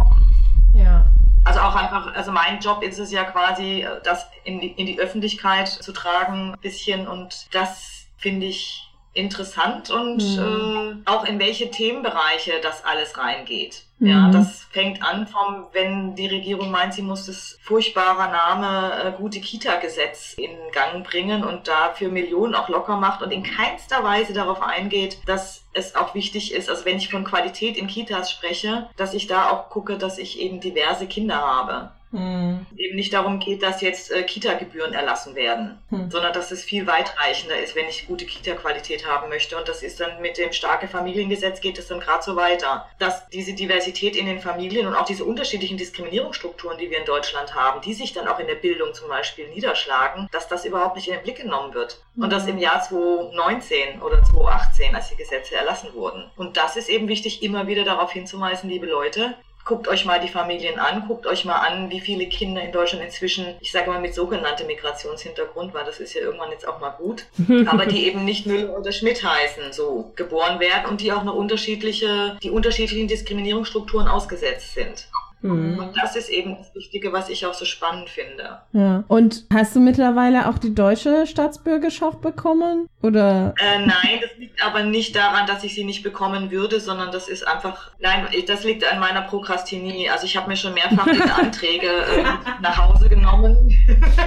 Also 1.59 1.71
auch 1.71 1.75
einfach, 1.75 2.15
also 2.15 2.31
mein 2.31 2.61
Job 2.61 2.85
ist 2.85 3.01
es 3.01 3.11
ja 3.11 3.25
quasi, 3.25 3.83
äh, 3.83 4.01
das 4.05 4.27
in 4.45 4.61
die, 4.61 4.69
in 4.69 4.87
die 4.87 5.01
Öffentlichkeit 5.01 5.69
zu 5.69 5.93
tragen, 5.93 6.53
ein 6.53 6.61
bisschen. 6.61 7.09
Und 7.09 7.53
das 7.53 8.07
finde 8.17 8.47
ich 8.47 8.88
interessant 9.19 9.91
und 9.91 10.19
mhm. 10.19 11.03
äh, 11.05 11.11
auch 11.11 11.25
in 11.25 11.39
welche 11.39 11.71
Themenbereiche 11.71 12.53
das 12.63 12.85
alles 12.85 13.19
reingeht. 13.19 13.83
Ja, 14.01 14.29
mhm. 14.29 14.33
das 14.33 14.63
fängt 14.71 15.03
an 15.03 15.27
vom, 15.27 15.67
wenn 15.73 16.15
die 16.15 16.29
Regierung 16.29 16.71
meint, 16.71 16.95
sie 16.95 17.03
muss 17.03 17.27
das 17.27 17.59
furchtbare 17.63 18.31
Name 18.31 19.03
äh, 19.03 19.13
gute 19.13 19.41
Kita-Gesetz 19.41 20.35
in 20.35 20.51
Gang 20.73 21.05
bringen 21.05 21.43
und 21.43 21.67
dafür 21.67 22.09
Millionen 22.09 22.55
auch 22.55 22.69
locker 22.69 22.97
macht 22.97 23.23
und 23.23 23.33
in 23.33 23.43
keinster 23.43 24.05
Weise 24.05 24.33
darauf 24.33 24.63
eingeht, 24.63 25.19
dass 25.27 25.65
es 25.73 25.97
auch 25.97 26.15
wichtig 26.15 26.55
ist, 26.55 26.71
also 26.71 26.85
wenn 26.85 26.99
ich 26.99 27.11
von 27.11 27.25
Qualität 27.25 27.77
in 27.77 27.89
Kitas 27.89 28.31
spreche, 28.31 28.89
dass 28.97 29.15
ich 29.15 29.27
da 29.27 29.51
auch 29.51 29.69
gucke, 29.69 29.99
dass 29.99 30.19
ich 30.19 30.39
eben 30.39 30.61
diverse 30.61 31.07
Kinder 31.07 31.39
habe. 31.39 31.91
Mhm. 32.11 32.67
Eben 32.77 32.97
nicht 32.97 33.13
darum 33.13 33.39
geht, 33.39 33.63
dass 33.63 33.81
jetzt 33.81 34.11
äh, 34.11 34.23
Kita-Gebühren 34.23 34.95
erlassen 34.95 35.35
werden, 35.35 35.79
mhm. 35.91 36.11
sondern 36.11 36.33
dass 36.33 36.51
es 36.51 36.65
viel 36.65 36.87
weitreichender 36.87 37.59
ist, 37.59 37.75
wenn 37.75 37.89
ich 37.89 38.07
gute 38.07 38.25
Kita-Qualität 38.25 39.07
haben 39.07 39.29
möchte. 39.29 39.57
Und 39.57 39.69
das 39.69 39.83
ist 39.83 40.01
dann 40.01 40.21
mit 40.23 40.39
dem 40.39 40.53
starke 40.53 40.89
Familiengesetz 40.89 41.61
geht 41.61 41.79
es 41.79 41.89
dann 41.89 42.01
gerade 42.01 42.23
so 42.23 42.37
weiter. 42.37 42.89
Dass 42.99 43.29
diese 43.29 43.53
Diversität 43.53 44.17
in 44.17 44.27
den 44.27 44.41
Familien 44.41 44.87
und 44.87 44.95
auch 44.95 45.05
diese 45.05 45.25
unterschiedlichen 45.25 45.77
Diskriminierungsstrukturen, 45.77 46.79
die 46.79 46.91
wir 46.91 46.99
in 46.99 47.05
Deutschland 47.05 47.55
haben, 47.55 47.81
die 47.83 47.95
sich 47.95 48.13
dann 48.13 48.29
auch 48.29 48.39
in 48.39 48.47
der 48.47 48.55
Bildung 48.55 48.95
zum 48.95 49.09
Beispiel 49.09 49.49
niederschlagen, 49.49 50.29
dass 50.33 50.49
das 50.49 50.65
überhaupt 50.65 50.97
nicht 50.97 51.09
in 51.09 51.15
den 51.15 51.23
Blick 51.23 51.37
genommen 51.37 51.75
wird. 51.75 52.03
Mhm. 52.15 52.25
Und 52.25 52.33
das 52.33 52.47
im 52.47 52.59
Jahr 52.59 52.83
2019 52.83 54.01
oder 54.01 54.23
2018, 54.25 54.95
als 54.95 55.11
die 55.11 55.17
Gesetze 55.17 55.57
erlassen 55.57 55.93
wurden. 55.93 56.31
Und 56.37 56.57
das 56.57 56.77
ist 56.77 56.89
eben 56.89 57.09
wichtig, 57.09 57.43
immer 57.43 57.67
wieder 57.67 57.85
darauf 57.85 58.13
hinzuweisen, 58.13 58.71
liebe 58.71 58.87
Leute, 58.87 59.35
guckt 59.69 59.87
euch 59.87 60.07
mal 60.07 60.19
die 60.19 60.29
Familien 60.29 60.79
an, 60.79 61.05
guckt 61.07 61.27
euch 61.27 61.45
mal 61.45 61.57
an, 61.57 61.91
wie 61.91 62.01
viele 62.01 62.27
Kinder 62.27 62.63
in 62.63 62.73
Deutschland 62.73 63.05
inzwischen, 63.05 63.55
ich 63.61 63.71
sage 63.71 63.91
mal 63.91 64.01
mit 64.01 64.15
sogenanntem 64.15 64.67
Migrationshintergrund, 64.67 65.75
weil 65.75 65.85
das 65.85 66.01
ist 66.01 66.15
ja 66.15 66.23
irgendwann 66.23 66.51
jetzt 66.51 66.67
auch 66.67 66.81
mal 66.81 66.91
gut, 66.91 67.27
aber 67.67 67.85
die 67.85 68.07
eben 68.07 68.25
nicht 68.25 68.47
Müller 68.47 68.77
oder 68.79 68.91
Schmidt 68.93 69.23
heißen, 69.23 69.73
so 69.73 70.11
geboren 70.17 70.59
werden 70.59 70.87
und 70.89 71.03
die 71.03 71.13
auch 71.13 71.21
eine 71.21 71.33
unterschiedliche, 71.33 72.39
die 72.43 72.51
unterschiedlichen 72.51 73.09
Diskriminierungsstrukturen 73.09 74.09
ausgesetzt 74.09 74.73
sind. 74.75 75.07
Mhm. 75.41 75.79
Und 75.79 75.97
das 75.97 76.17
ist 76.17 76.29
eben 76.31 76.57
das 76.57 76.75
Wichtige, 76.75 77.13
was 77.13 77.29
ich 77.29 77.47
auch 77.47 77.55
so 77.55 77.65
spannend 77.65 78.09
finde. 78.09 78.59
Ja. 78.73 79.05
Und 79.09 79.45
hast 79.53 79.77
du 79.77 79.81
mittlerweile 79.81 80.49
auch 80.49 80.59
die 80.59 80.75
deutsche 80.75 81.27
Staatsbürgerschaft 81.27 82.21
bekommen? 82.21 82.89
Oder? 83.03 83.55
Äh, 83.59 83.87
nein, 83.87 84.21
das 84.21 84.37
liegt 84.39 84.65
aber 84.65 84.83
nicht 84.83 85.15
daran, 85.15 85.47
dass 85.47 85.63
ich 85.63 85.75
sie 85.75 85.85
nicht 85.85 86.03
bekommen 86.03 86.51
würde, 86.51 86.81
sondern 86.81 87.13
das 87.13 87.29
ist 87.29 87.47
einfach, 87.47 87.93
nein, 88.01 88.27
das 88.47 88.65
liegt 88.65 88.91
an 88.91 88.99
meiner 88.99 89.23
Prokrastinie. 89.23 90.11
Also 90.11 90.27
ich 90.27 90.37
habe 90.37 90.49
mir 90.49 90.57
schon 90.57 90.75
mehrfach 90.75 91.07
diese 91.07 91.35
Anträge 91.43 91.87
äh, 91.87 92.25
nach 92.61 92.77
Hause 92.77 93.09
genommen. 93.09 93.73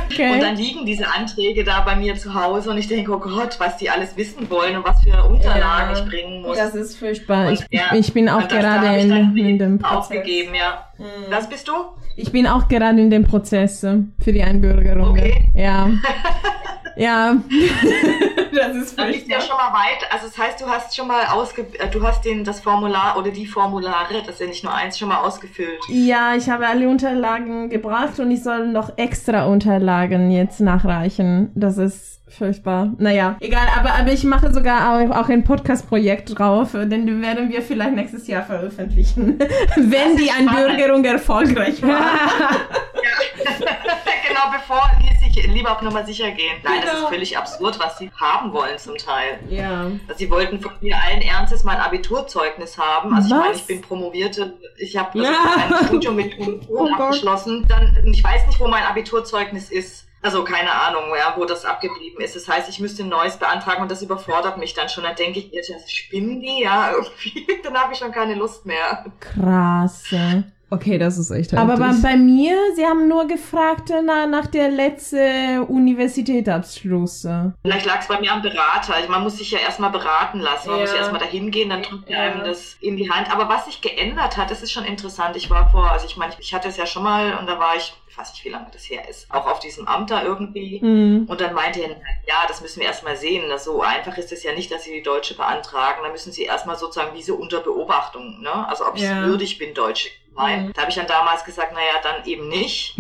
Okay. 0.10 0.34
Und 0.34 0.42
dann 0.42 0.56
liegen 0.56 0.86
diese 0.86 1.08
Anträge 1.08 1.64
da 1.64 1.82
bei 1.82 1.96
mir 1.96 2.16
zu 2.16 2.34
Hause 2.34 2.70
und 2.70 2.78
ich 2.78 2.88
denke, 2.88 3.12
oh 3.12 3.20
Gott, 3.20 3.60
was 3.60 3.78
die 3.78 3.90
alles 3.90 4.16
wissen 4.16 4.50
wollen 4.50 4.78
und 4.78 4.86
was 4.86 5.04
für 5.04 5.24
Unterlagen 5.24 5.96
ja, 5.96 6.02
ich 6.02 6.10
bringen 6.10 6.42
muss. 6.42 6.58
Das 6.58 6.76
ist 6.76 6.98
furchtbar. 6.98 7.48
Und, 7.48 7.54
ich, 7.54 7.66
ja, 7.70 7.94
ich 7.94 8.14
bin 8.14 8.30
auch 8.30 8.48
gerade 8.48 9.00
in, 9.00 9.38
in 9.38 9.60
dem 9.60 9.80
Prozess. 9.80 9.98
Aufgegeben, 9.98 10.56
ja. 10.56 10.91
Mhm. 11.02 11.32
Was 11.32 11.50
bist 11.50 11.68
du? 11.68 11.74
Ich 12.16 12.32
bin 12.32 12.46
auch 12.48 12.68
gerade 12.68 13.02
in 13.02 13.10
dem 13.10 13.24
Prozess 13.24 13.84
äh, 13.84 14.00
für 14.20 14.32
die 14.32 14.44
Einbürgerung. 14.44 15.12
Okay. 15.12 15.52
Ja. 15.56 15.90
ja. 16.96 17.36
das 18.54 18.76
ist 18.76 18.98
Dann 18.98 19.12
bist 19.12 19.28
ja 19.28 19.42
schon 19.42 19.56
mal 19.58 19.74
weit. 19.74 20.12
Also 20.12 20.28
das 20.28 20.38
heißt, 20.38 20.62
du 20.62 20.66
hast 20.66 20.96
schon 20.96 21.08
mal 21.08 21.26
ausge 21.28 21.66
äh, 21.80 21.90
du 21.90 22.06
hast 22.06 22.24
den 22.26 22.44
das 22.44 22.60
Formular 22.60 23.18
oder 23.18 23.32
die 23.32 23.46
Formulare, 23.46 24.22
das 24.26 24.36
ist 24.36 24.42
ja 24.42 24.48
nicht 24.48 24.64
nur 24.64 24.74
eins, 24.74 24.98
schon 24.98 25.10
mal 25.10 25.22
ausgefüllt. 25.22 25.80
Ja, 25.90 26.36
ich 26.36 26.50
habe 26.50 26.68
alle 26.68 26.88
Unterlagen 26.90 27.70
gebracht 27.70 28.20
und 28.20 28.32
ich 28.32 28.44
soll 28.44 28.68
noch 28.68 28.98
extra 28.98 29.46
Unterlagen 29.46 30.32
jetzt 30.32 30.60
nachreichen. 30.60 31.52
Das 31.56 31.78
ist 31.78 32.22
furchtbar. 32.32 32.94
Naja, 32.98 33.36
egal, 33.40 33.68
aber, 33.78 33.94
aber 33.94 34.12
ich 34.12 34.24
mache 34.24 34.54
sogar 34.54 34.96
auch, 34.96 35.16
auch 35.16 35.30
ein 35.30 35.44
Podcast-Projekt 35.44 36.38
drauf, 36.38 36.72
denn 36.72 37.06
den 37.06 37.22
werden 37.22 37.50
wir 37.50 37.62
vielleicht 37.62 37.94
nächstes 37.94 38.28
Jahr 38.28 38.44
veröffentlichen, 38.44 39.38
wenn 39.76 40.18
die 40.18 40.32
Einbürgerung 40.32 41.04
erfolgreich 41.04 41.82
war. 41.82 41.90
ja. 41.90 43.62
genau, 44.28 44.52
bevor 44.52 44.90
lieber 45.52 45.72
auf 45.72 45.82
Nummer 45.82 46.06
sicher 46.06 46.32
gehen. 46.32 46.58
Nein, 46.64 46.82
genau. 46.82 46.92
das 46.94 47.02
ist 47.02 47.10
völlig 47.10 47.38
absurd, 47.38 47.80
was 47.80 47.98
sie 47.98 48.12
haben 48.20 48.54
wollen 48.54 48.78
zum 48.78 48.98
Teil. 48.98 49.40
Ja. 49.50 49.92
Also 50.08 50.18
sie 50.18 50.30
wollten 50.30 50.60
von 50.60 50.72
mir 50.82 50.98
allen 50.98 51.22
Ernstes 51.22 51.64
mein 51.64 51.78
Abiturzeugnis 51.78 52.78
haben. 52.78 53.14
Also 53.14 53.30
was? 53.30 53.38
ich 53.38 53.46
meine, 53.46 53.56
ich 53.56 53.68
bin 53.68 53.82
promovierte, 53.82 54.58
ich 54.78 54.98
habe 54.98 55.20
also 55.20 55.32
ja. 55.32 55.78
ein 55.80 55.86
Studium 55.86 56.16
mit 56.16 56.36
oh 56.70 56.88
abgeschlossen. 56.88 57.66
Dann, 57.68 58.02
ich 58.06 58.24
weiß 58.24 58.48
nicht, 58.48 58.60
wo 58.60 58.68
mein 58.68 58.84
Abiturzeugnis 58.84 59.72
ist. 59.72 60.08
Also 60.24 60.44
keine 60.44 60.72
Ahnung, 60.72 61.06
ja, 61.18 61.34
wo 61.36 61.46
das 61.46 61.66
abgeblieben 61.66 62.22
ist. 62.22 62.36
Das 62.36 62.48
heißt, 62.48 62.70
ich 62.70 62.80
müsste 62.80 63.04
ein 63.04 63.10
neues 63.10 63.38
beantragen 63.38 63.82
und 63.82 63.90
das 63.90 64.04
überfordert 64.04 64.60
mich 64.60 64.76
dann 64.76 64.88
schon. 64.88 65.04
Dann 65.04 65.16
denke 65.16 65.40
ich, 65.40 65.52
jetzt 65.52 65.92
spinnen 65.92 66.42
die, 66.42 66.62
ja, 66.62 66.92
irgendwie. 66.96 67.48
Dann 67.64 67.76
habe 67.76 67.94
ich 67.94 68.00
schon 68.00 68.12
keine 68.12 68.36
Lust 68.36 68.66
mehr. 68.66 69.06
Krass. 69.20 70.14
Okay, 70.74 70.98
das 70.98 71.18
ist 71.18 71.32
echt 71.32 71.52
heftig. 71.52 71.60
Aber 71.60 71.76
bei, 71.76 71.92
bei 72.02 72.16
mir, 72.16 72.56
sie 72.78 72.86
haben 72.86 73.10
nur 73.10 73.28
gefragt 73.28 73.92
na, 74.06 74.26
nach 74.26 74.48
der 74.48 74.70
letzten 74.70 75.64
Universitätsabschluss. 75.64 77.28
Vielleicht 77.62 77.86
lag 77.86 78.00
es 78.00 78.08
bei 78.08 78.22
mir 78.22 78.32
am 78.32 78.42
Berater. 78.42 78.96
Also 78.96 79.10
man 79.10 79.22
muss 79.22 79.38
sich 79.38 79.52
ja 79.52 79.60
erstmal 79.60 79.90
beraten 79.90 80.40
lassen. 80.40 80.70
Man 80.70 80.78
ja. 80.78 80.86
muss 80.86 80.94
ja 80.94 81.00
erstmal 81.00 81.20
dahin 81.20 81.52
gehen, 81.52 81.70
dann 81.70 81.84
drückt 81.84 82.10
ja. 82.10 82.20
einem 82.20 82.46
das 82.46 82.78
in 82.80 82.96
die 82.96 83.12
Hand. 83.12 83.30
Aber 83.30 83.50
was 83.50 83.66
sich 83.66 83.82
geändert 83.82 84.38
hat, 84.38 84.50
das 84.50 84.62
ist 84.62 84.72
schon 84.72 84.86
interessant. 84.86 85.36
Ich 85.36 85.50
war 85.50 85.70
vor, 85.70 85.92
also 85.92 86.06
ich 86.06 86.16
meine, 86.16 86.34
ich 86.40 86.54
hatte 86.54 86.70
es 86.70 86.78
ja 86.78 86.86
schon 86.86 87.04
mal 87.04 87.38
und 87.38 87.48
da 87.48 87.60
war 87.60 87.76
ich 87.76 87.94
ich 88.12 88.18
weiß 88.18 88.34
nicht, 88.34 88.44
wie 88.44 88.50
lange 88.50 88.68
das 88.74 88.90
her 88.90 89.08
ist, 89.10 89.32
auch 89.32 89.48
auf 89.48 89.60
diesem 89.60 89.88
Amt 89.88 90.12
da 90.12 90.22
irgendwie. 90.22 90.82
Mhm. 90.84 91.28
Und 91.30 91.40
dann 91.40 91.54
meinte 91.54 91.80
er, 91.80 91.92
ja, 92.28 92.44
das 92.46 92.60
müssen 92.60 92.82
wir 92.82 92.88
erstmal 92.88 93.16
sehen. 93.16 93.44
So 93.58 93.82
einfach 93.82 94.18
ist 94.18 94.34
es 94.34 94.44
ja 94.44 94.54
nicht, 94.54 94.70
dass 94.70 94.84
Sie 94.84 94.92
die 94.92 95.02
Deutsche 95.02 95.34
beantragen. 95.34 96.02
Da 96.04 96.12
müssen 96.12 96.34
Sie 96.34 96.44
erstmal 96.44 96.76
sozusagen 96.76 97.16
diese 97.16 97.36
unter 97.36 97.62
Beobachtung, 97.62 98.42
ne? 98.42 98.68
Also 98.68 98.86
ob 98.86 98.98
ich 98.98 99.04
ja. 99.04 99.24
würdig 99.24 99.58
bin, 99.60 99.74
Deutsche 99.74 100.10
Nein. 100.36 100.68
Mhm. 100.68 100.74
Da 100.74 100.82
habe 100.82 100.92
ich 100.92 100.96
dann 100.96 101.08
damals 101.08 101.44
gesagt, 101.44 101.74
naja, 101.74 102.00
dann 102.02 102.26
eben 102.26 102.48
nicht. 102.48 102.98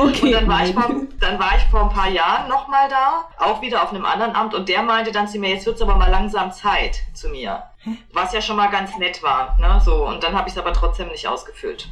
okay. 0.00 0.22
Und 0.22 0.32
dann 0.32 0.48
war, 0.48 0.66
ich 0.66 0.74
vor, 0.74 0.94
dann 1.18 1.38
war 1.38 1.56
ich 1.56 1.62
vor 1.70 1.84
ein 1.84 1.88
paar 1.88 2.10
Jahren 2.10 2.48
nochmal 2.48 2.88
da, 2.88 3.28
auch 3.38 3.62
wieder 3.62 3.82
auf 3.82 3.90
einem 3.90 4.04
anderen 4.04 4.34
Amt 4.34 4.54
und 4.54 4.68
der 4.68 4.82
meinte 4.82 5.12
dann 5.12 5.26
zu 5.26 5.38
mir, 5.38 5.48
jetzt 5.50 5.64
wird's 5.66 5.80
aber 5.80 5.96
mal 5.96 6.10
langsam 6.10 6.52
Zeit 6.52 7.00
zu 7.14 7.30
mir. 7.30 7.62
Was 8.12 8.34
ja 8.34 8.42
schon 8.42 8.56
mal 8.56 8.68
ganz 8.68 8.98
nett 8.98 9.22
war, 9.22 9.56
ne? 9.58 9.80
So, 9.82 10.06
und 10.06 10.22
dann 10.22 10.36
habe 10.36 10.48
ich 10.48 10.54
es 10.54 10.58
aber 10.58 10.74
trotzdem 10.74 11.08
nicht 11.08 11.26
ausgefüllt. 11.26 11.88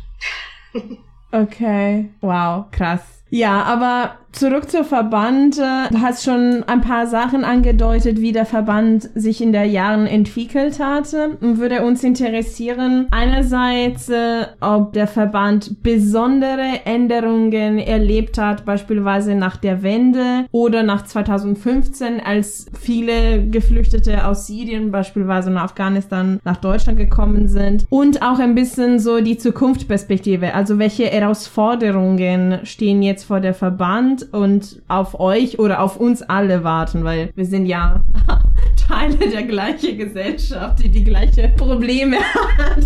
okay. 1.33 2.11
Wow, 2.21 2.67
krass. 2.71 3.01
Ja, 3.31 3.63
aber 3.63 4.19
zurück 4.37 4.71
zur 4.71 4.85
Verband. 4.85 5.57
Du 5.57 6.01
hast 6.01 6.25
schon 6.25 6.63
ein 6.67 6.81
paar 6.83 7.07
Sachen 7.07 7.45
angedeutet, 7.45 8.21
wie 8.21 8.33
der 8.33 8.47
Verband 8.47 9.09
sich 9.15 9.41
in 9.41 9.53
der 9.53 9.65
Jahren 9.65 10.07
entwickelt. 10.07 10.79
Und 11.41 11.59
würde 11.59 11.83
uns 11.85 12.05
interessieren, 12.05 13.07
einerseits, 13.11 14.09
äh, 14.09 14.47
ob 14.61 14.93
der 14.93 15.07
Verband 15.07 15.83
besondere 15.83 16.85
Änderungen 16.85 17.79
erlebt 17.79 18.39
hat, 18.39 18.65
beispielsweise 18.65 19.35
nach 19.35 19.57
der 19.57 19.83
Wende 19.83 20.47
oder 20.51 20.83
nach 20.83 21.05
2015, 21.05 22.21
als 22.21 22.67
viele 22.79 23.47
Geflüchtete 23.49 24.27
aus 24.27 24.47
Syrien, 24.47 24.91
beispielsweise 24.91 25.51
nach 25.51 25.65
Afghanistan, 25.65 26.41
nach 26.45 26.59
Deutschland 26.59 26.99
gekommen 26.99 27.49
sind. 27.49 27.87
Und 27.89 28.23
auch 28.23 28.39
ein 28.39 28.55
bisschen 28.55 28.99
so 28.99 29.21
die 29.21 29.39
Zukunftsperspektive. 29.39 30.55
Also 30.55 30.79
welche 30.79 31.07
Herausforderungen 31.07 32.61
stehen 32.65 33.03
jetzt 33.03 33.25
vor 33.25 33.41
der 33.41 33.55
Verband 33.55 34.26
und 34.33 34.83
auf 34.89 35.19
euch 35.21 35.59
oder 35.59 35.81
auf 35.81 35.97
uns 35.97 36.23
alle 36.23 36.65
warten, 36.65 37.05
weil 37.05 37.31
wir 37.35 37.45
sind 37.45 37.67
ja 37.67 38.03
Teile 38.89 39.17
der 39.17 39.43
gleichen 39.43 39.99
Gesellschaft, 39.99 40.83
die 40.83 40.89
die 40.89 41.05
gleichen 41.05 41.55
Probleme 41.57 42.19
hat. 42.19 42.85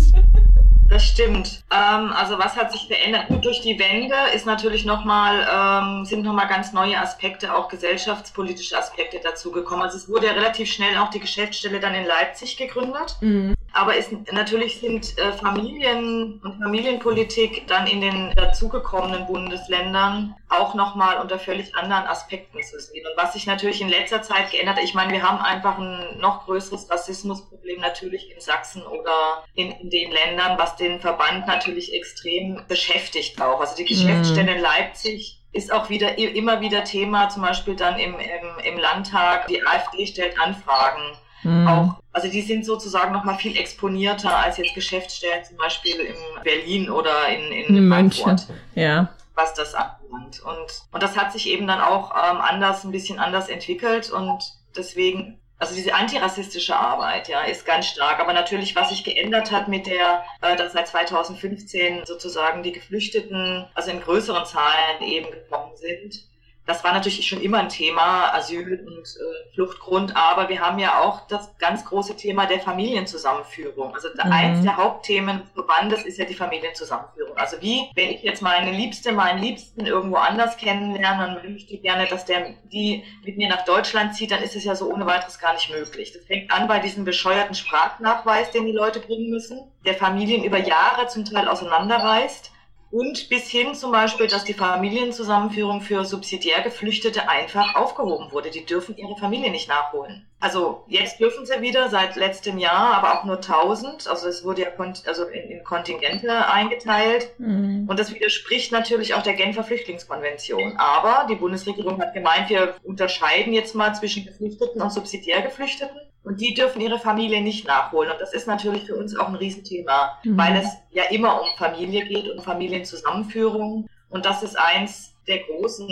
Das 0.91 1.05
stimmt. 1.05 1.63
Ähm, 1.71 2.11
also 2.11 2.37
was 2.37 2.57
hat 2.57 2.73
sich 2.73 2.85
verändert? 2.85 3.27
Gut, 3.29 3.45
durch 3.45 3.61
die 3.61 3.79
Wende 3.79 4.15
ist 4.35 4.45
natürlich 4.45 4.83
noch 4.83 5.05
mal, 5.05 5.47
ähm, 5.49 6.03
sind 6.03 6.23
nochmal 6.23 6.49
ganz 6.49 6.73
neue 6.73 6.99
Aspekte, 6.99 7.55
auch 7.55 7.69
gesellschaftspolitische 7.69 8.77
Aspekte 8.77 9.21
dazugekommen. 9.23 9.85
Also 9.85 9.95
es 9.97 10.09
wurde 10.09 10.25
ja 10.25 10.33
relativ 10.33 10.69
schnell 10.69 10.97
auch 10.97 11.09
die 11.09 11.21
Geschäftsstelle 11.21 11.79
dann 11.79 11.95
in 11.95 12.05
Leipzig 12.05 12.57
gegründet. 12.57 13.15
Mhm. 13.21 13.55
Aber 13.73 13.95
es, 13.95 14.11
natürlich 14.31 14.79
sind 14.79 15.17
äh, 15.17 15.31
Familien 15.31 16.41
und 16.43 16.61
Familienpolitik 16.61 17.67
dann 17.67 17.87
in 17.87 18.01
den 18.01 18.31
dazugekommenen 18.35 19.25
Bundesländern 19.25 20.35
auch 20.49 20.73
nochmal 20.73 21.21
unter 21.21 21.39
völlig 21.39 21.73
anderen 21.75 22.05
Aspekten 22.05 22.61
zu 22.61 22.79
sehen. 22.79 23.05
Und 23.05 23.21
was 23.21 23.33
sich 23.33 23.47
natürlich 23.47 23.81
in 23.81 23.87
letzter 23.89 24.21
Zeit 24.21 24.51
geändert 24.51 24.77
hat, 24.77 24.83
ich 24.83 24.93
meine, 24.93 25.13
wir 25.13 25.23
haben 25.23 25.39
einfach 25.41 25.77
ein 25.77 26.19
noch 26.19 26.45
größeres 26.45 26.89
Rassismusproblem 26.89 27.79
natürlich 27.79 28.29
in 28.31 28.41
Sachsen 28.41 28.83
oder 28.83 29.45
in, 29.53 29.71
in 29.71 29.89
den 29.89 30.11
Ländern, 30.11 30.57
was 30.57 30.75
den 30.75 30.99
Verband 30.99 31.47
natürlich 31.47 31.93
extrem 31.93 32.61
beschäftigt 32.67 33.41
auch. 33.41 33.61
Also 33.61 33.77
die 33.77 33.85
Geschäftsstelle 33.85 34.55
in 34.55 34.61
Leipzig 34.61 35.41
ist 35.53 35.71
auch 35.71 35.89
wieder 35.89 36.17
immer 36.17 36.61
wieder 36.61 36.83
Thema, 36.83 37.29
zum 37.29 37.41
Beispiel 37.41 37.75
dann 37.75 37.99
im, 37.99 38.15
im, 38.19 38.59
im 38.63 38.77
Landtag. 38.77 39.47
Die 39.47 39.65
AfD 39.65 40.07
stellt 40.07 40.39
Anfragen. 40.39 41.17
Mhm. 41.43 41.67
Auch, 41.67 41.95
also 42.13 42.27
die 42.27 42.41
sind 42.41 42.65
sozusagen 42.65 43.11
noch 43.11 43.23
mal 43.23 43.35
viel 43.35 43.57
exponierter 43.57 44.35
als 44.35 44.57
jetzt 44.57 44.75
Geschäftsstellen 44.75 45.43
zum 45.43 45.57
Beispiel 45.57 45.95
in 45.99 46.15
Berlin 46.43 46.89
oder 46.89 47.27
in, 47.29 47.51
in, 47.51 47.75
in 47.77 47.89
Frankfurt. 47.89 48.47
Ja. 48.75 49.09
Was 49.35 49.53
das 49.53 49.73
anbelangt. 49.73 50.41
Und, 50.41 50.83
und 50.91 51.03
das 51.03 51.17
hat 51.17 51.31
sich 51.31 51.47
eben 51.47 51.67
dann 51.67 51.81
auch 51.81 52.11
ähm, 52.11 52.41
anders, 52.41 52.83
ein 52.83 52.91
bisschen 52.91 53.19
anders 53.19 53.49
entwickelt 53.49 54.11
und 54.11 54.43
deswegen 54.75 55.41
also 55.61 55.75
diese 55.75 55.93
antirassistische 55.93 56.75
Arbeit, 56.75 57.27
ja, 57.27 57.41
ist 57.43 57.67
ganz 57.67 57.85
stark. 57.85 58.19
Aber 58.19 58.33
natürlich, 58.33 58.75
was 58.75 58.89
sich 58.89 59.03
geändert 59.03 59.51
hat 59.51 59.67
mit 59.67 59.85
der, 59.85 60.23
äh, 60.41 60.55
dass 60.55 60.73
seit 60.73 60.87
2015 60.87 62.03
sozusagen 62.03 62.63
die 62.63 62.71
Geflüchteten, 62.71 63.67
also 63.75 63.91
in 63.91 64.01
größeren 64.01 64.43
Zahlen 64.47 65.03
eben 65.03 65.29
gekommen 65.29 65.75
sind, 65.75 66.30
das 66.67 66.83
war 66.83 66.93
natürlich 66.93 67.27
schon 67.27 67.41
immer 67.41 67.57
ein 67.57 67.69
Thema, 67.69 68.33
Asyl 68.33 68.85
und 68.85 68.99
äh, 68.99 69.53
Fluchtgrund, 69.55 70.15
aber 70.15 70.47
wir 70.47 70.61
haben 70.61 70.77
ja 70.77 71.01
auch 71.01 71.27
das 71.27 71.57
ganz 71.57 71.83
große 71.85 72.15
Thema 72.15 72.45
der 72.45 72.59
Familienzusammenführung. 72.59 73.95
Also 73.95 74.09
mhm. 74.09 74.31
eins 74.31 74.61
der 74.61 74.77
Hauptthemen 74.77 75.41
des 75.41 75.51
Verbandes 75.51 76.05
ist 76.05 76.19
ja 76.19 76.25
die 76.25 76.35
Familienzusammenführung. 76.35 77.35
Also 77.35 77.61
wie, 77.61 77.89
wenn 77.95 78.09
ich 78.09 78.21
jetzt 78.21 78.41
meine 78.41 78.71
Liebste, 78.71 79.11
meinen 79.11 79.41
Liebsten 79.41 79.85
irgendwo 79.85 80.17
anders 80.17 80.55
kennenlerne 80.57 81.39
und 81.41 81.51
möchte 81.51 81.77
gerne, 81.77 82.05
dass 82.05 82.25
der 82.25 82.53
die 82.71 83.03
mit 83.25 83.37
mir 83.37 83.49
nach 83.49 83.65
Deutschland 83.65 84.15
zieht, 84.15 84.31
dann 84.31 84.43
ist 84.43 84.55
es 84.55 84.63
ja 84.63 84.75
so 84.75 84.91
ohne 84.91 85.05
weiteres 85.07 85.39
gar 85.39 85.53
nicht 85.53 85.71
möglich. 85.71 86.13
Das 86.13 86.25
fängt 86.25 86.51
an 86.51 86.67
bei 86.67 86.79
diesem 86.79 87.05
bescheuerten 87.05 87.55
Sprachnachweis, 87.55 88.51
den 88.51 88.67
die 88.67 88.71
Leute 88.71 88.99
bringen 88.99 89.31
müssen, 89.31 89.71
der 89.83 89.95
Familien 89.95 90.43
über 90.43 90.59
Jahre 90.59 91.07
zum 91.07 91.25
Teil 91.25 91.47
auseinanderreißt 91.47 92.51
und 92.91 93.29
bis 93.29 93.49
hin 93.49 93.73
zum 93.73 93.91
Beispiel, 93.91 94.27
dass 94.27 94.43
die 94.43 94.53
Familienzusammenführung 94.53 95.81
für 95.81 96.03
subsidiär 96.05 96.61
Geflüchtete 96.61 97.29
einfach 97.29 97.75
aufgehoben 97.75 98.31
wurde. 98.31 98.51
Die 98.51 98.65
dürfen 98.65 98.97
ihre 98.97 99.15
Familie 99.15 99.49
nicht 99.49 99.69
nachholen. 99.69 100.27
Also 100.41 100.83
jetzt 100.87 101.19
dürfen 101.19 101.45
sie 101.45 101.61
wieder 101.61 101.89
seit 101.89 102.15
letztem 102.15 102.57
Jahr, 102.57 102.95
aber 102.95 103.19
auch 103.19 103.23
nur 103.23 103.37
1000. 103.37 104.07
Also 104.07 104.27
es 104.27 104.43
wurde 104.43 104.63
ja 104.63 104.67
also 105.05 105.25
in, 105.25 105.51
in 105.51 105.63
Kontingente 105.63 106.47
eingeteilt. 106.47 107.29
Mhm. 107.37 107.85
Und 107.87 107.99
das 107.99 108.13
widerspricht 108.13 108.71
natürlich 108.71 109.13
auch 109.13 109.21
der 109.21 109.35
Genfer 109.35 109.63
Flüchtlingskonvention. 109.63 110.75
Aber 110.77 111.27
die 111.27 111.35
Bundesregierung 111.35 112.01
hat 112.01 112.13
gemeint, 112.13 112.49
wir 112.49 112.75
unterscheiden 112.83 113.53
jetzt 113.53 113.73
mal 113.75 113.93
zwischen 113.93 114.25
Geflüchteten 114.25 114.81
und 114.81 114.91
subsidiär 114.91 115.41
Geflüchteten. 115.41 115.97
Und 116.23 116.39
die 116.39 116.53
dürfen 116.53 116.81
ihre 116.81 116.99
Familie 116.99 117.41
nicht 117.41 117.65
nachholen. 117.65 118.11
Und 118.11 118.21
das 118.21 118.33
ist 118.33 118.47
natürlich 118.47 118.85
für 118.85 118.95
uns 118.95 119.15
auch 119.17 119.27
ein 119.27 119.35
Riesenthema, 119.35 120.19
mhm. 120.23 120.37
weil 120.37 120.55
es 120.57 120.67
ja 120.91 121.03
immer 121.05 121.41
um 121.41 121.47
Familie 121.57 122.05
geht, 122.05 122.29
um 122.29 122.43
Familienzusammenführung. 122.43 123.89
Und 124.09 124.25
das 124.25 124.43
ist 124.43 124.57
eins 124.57 125.11
der 125.27 125.39
großen, 125.39 125.87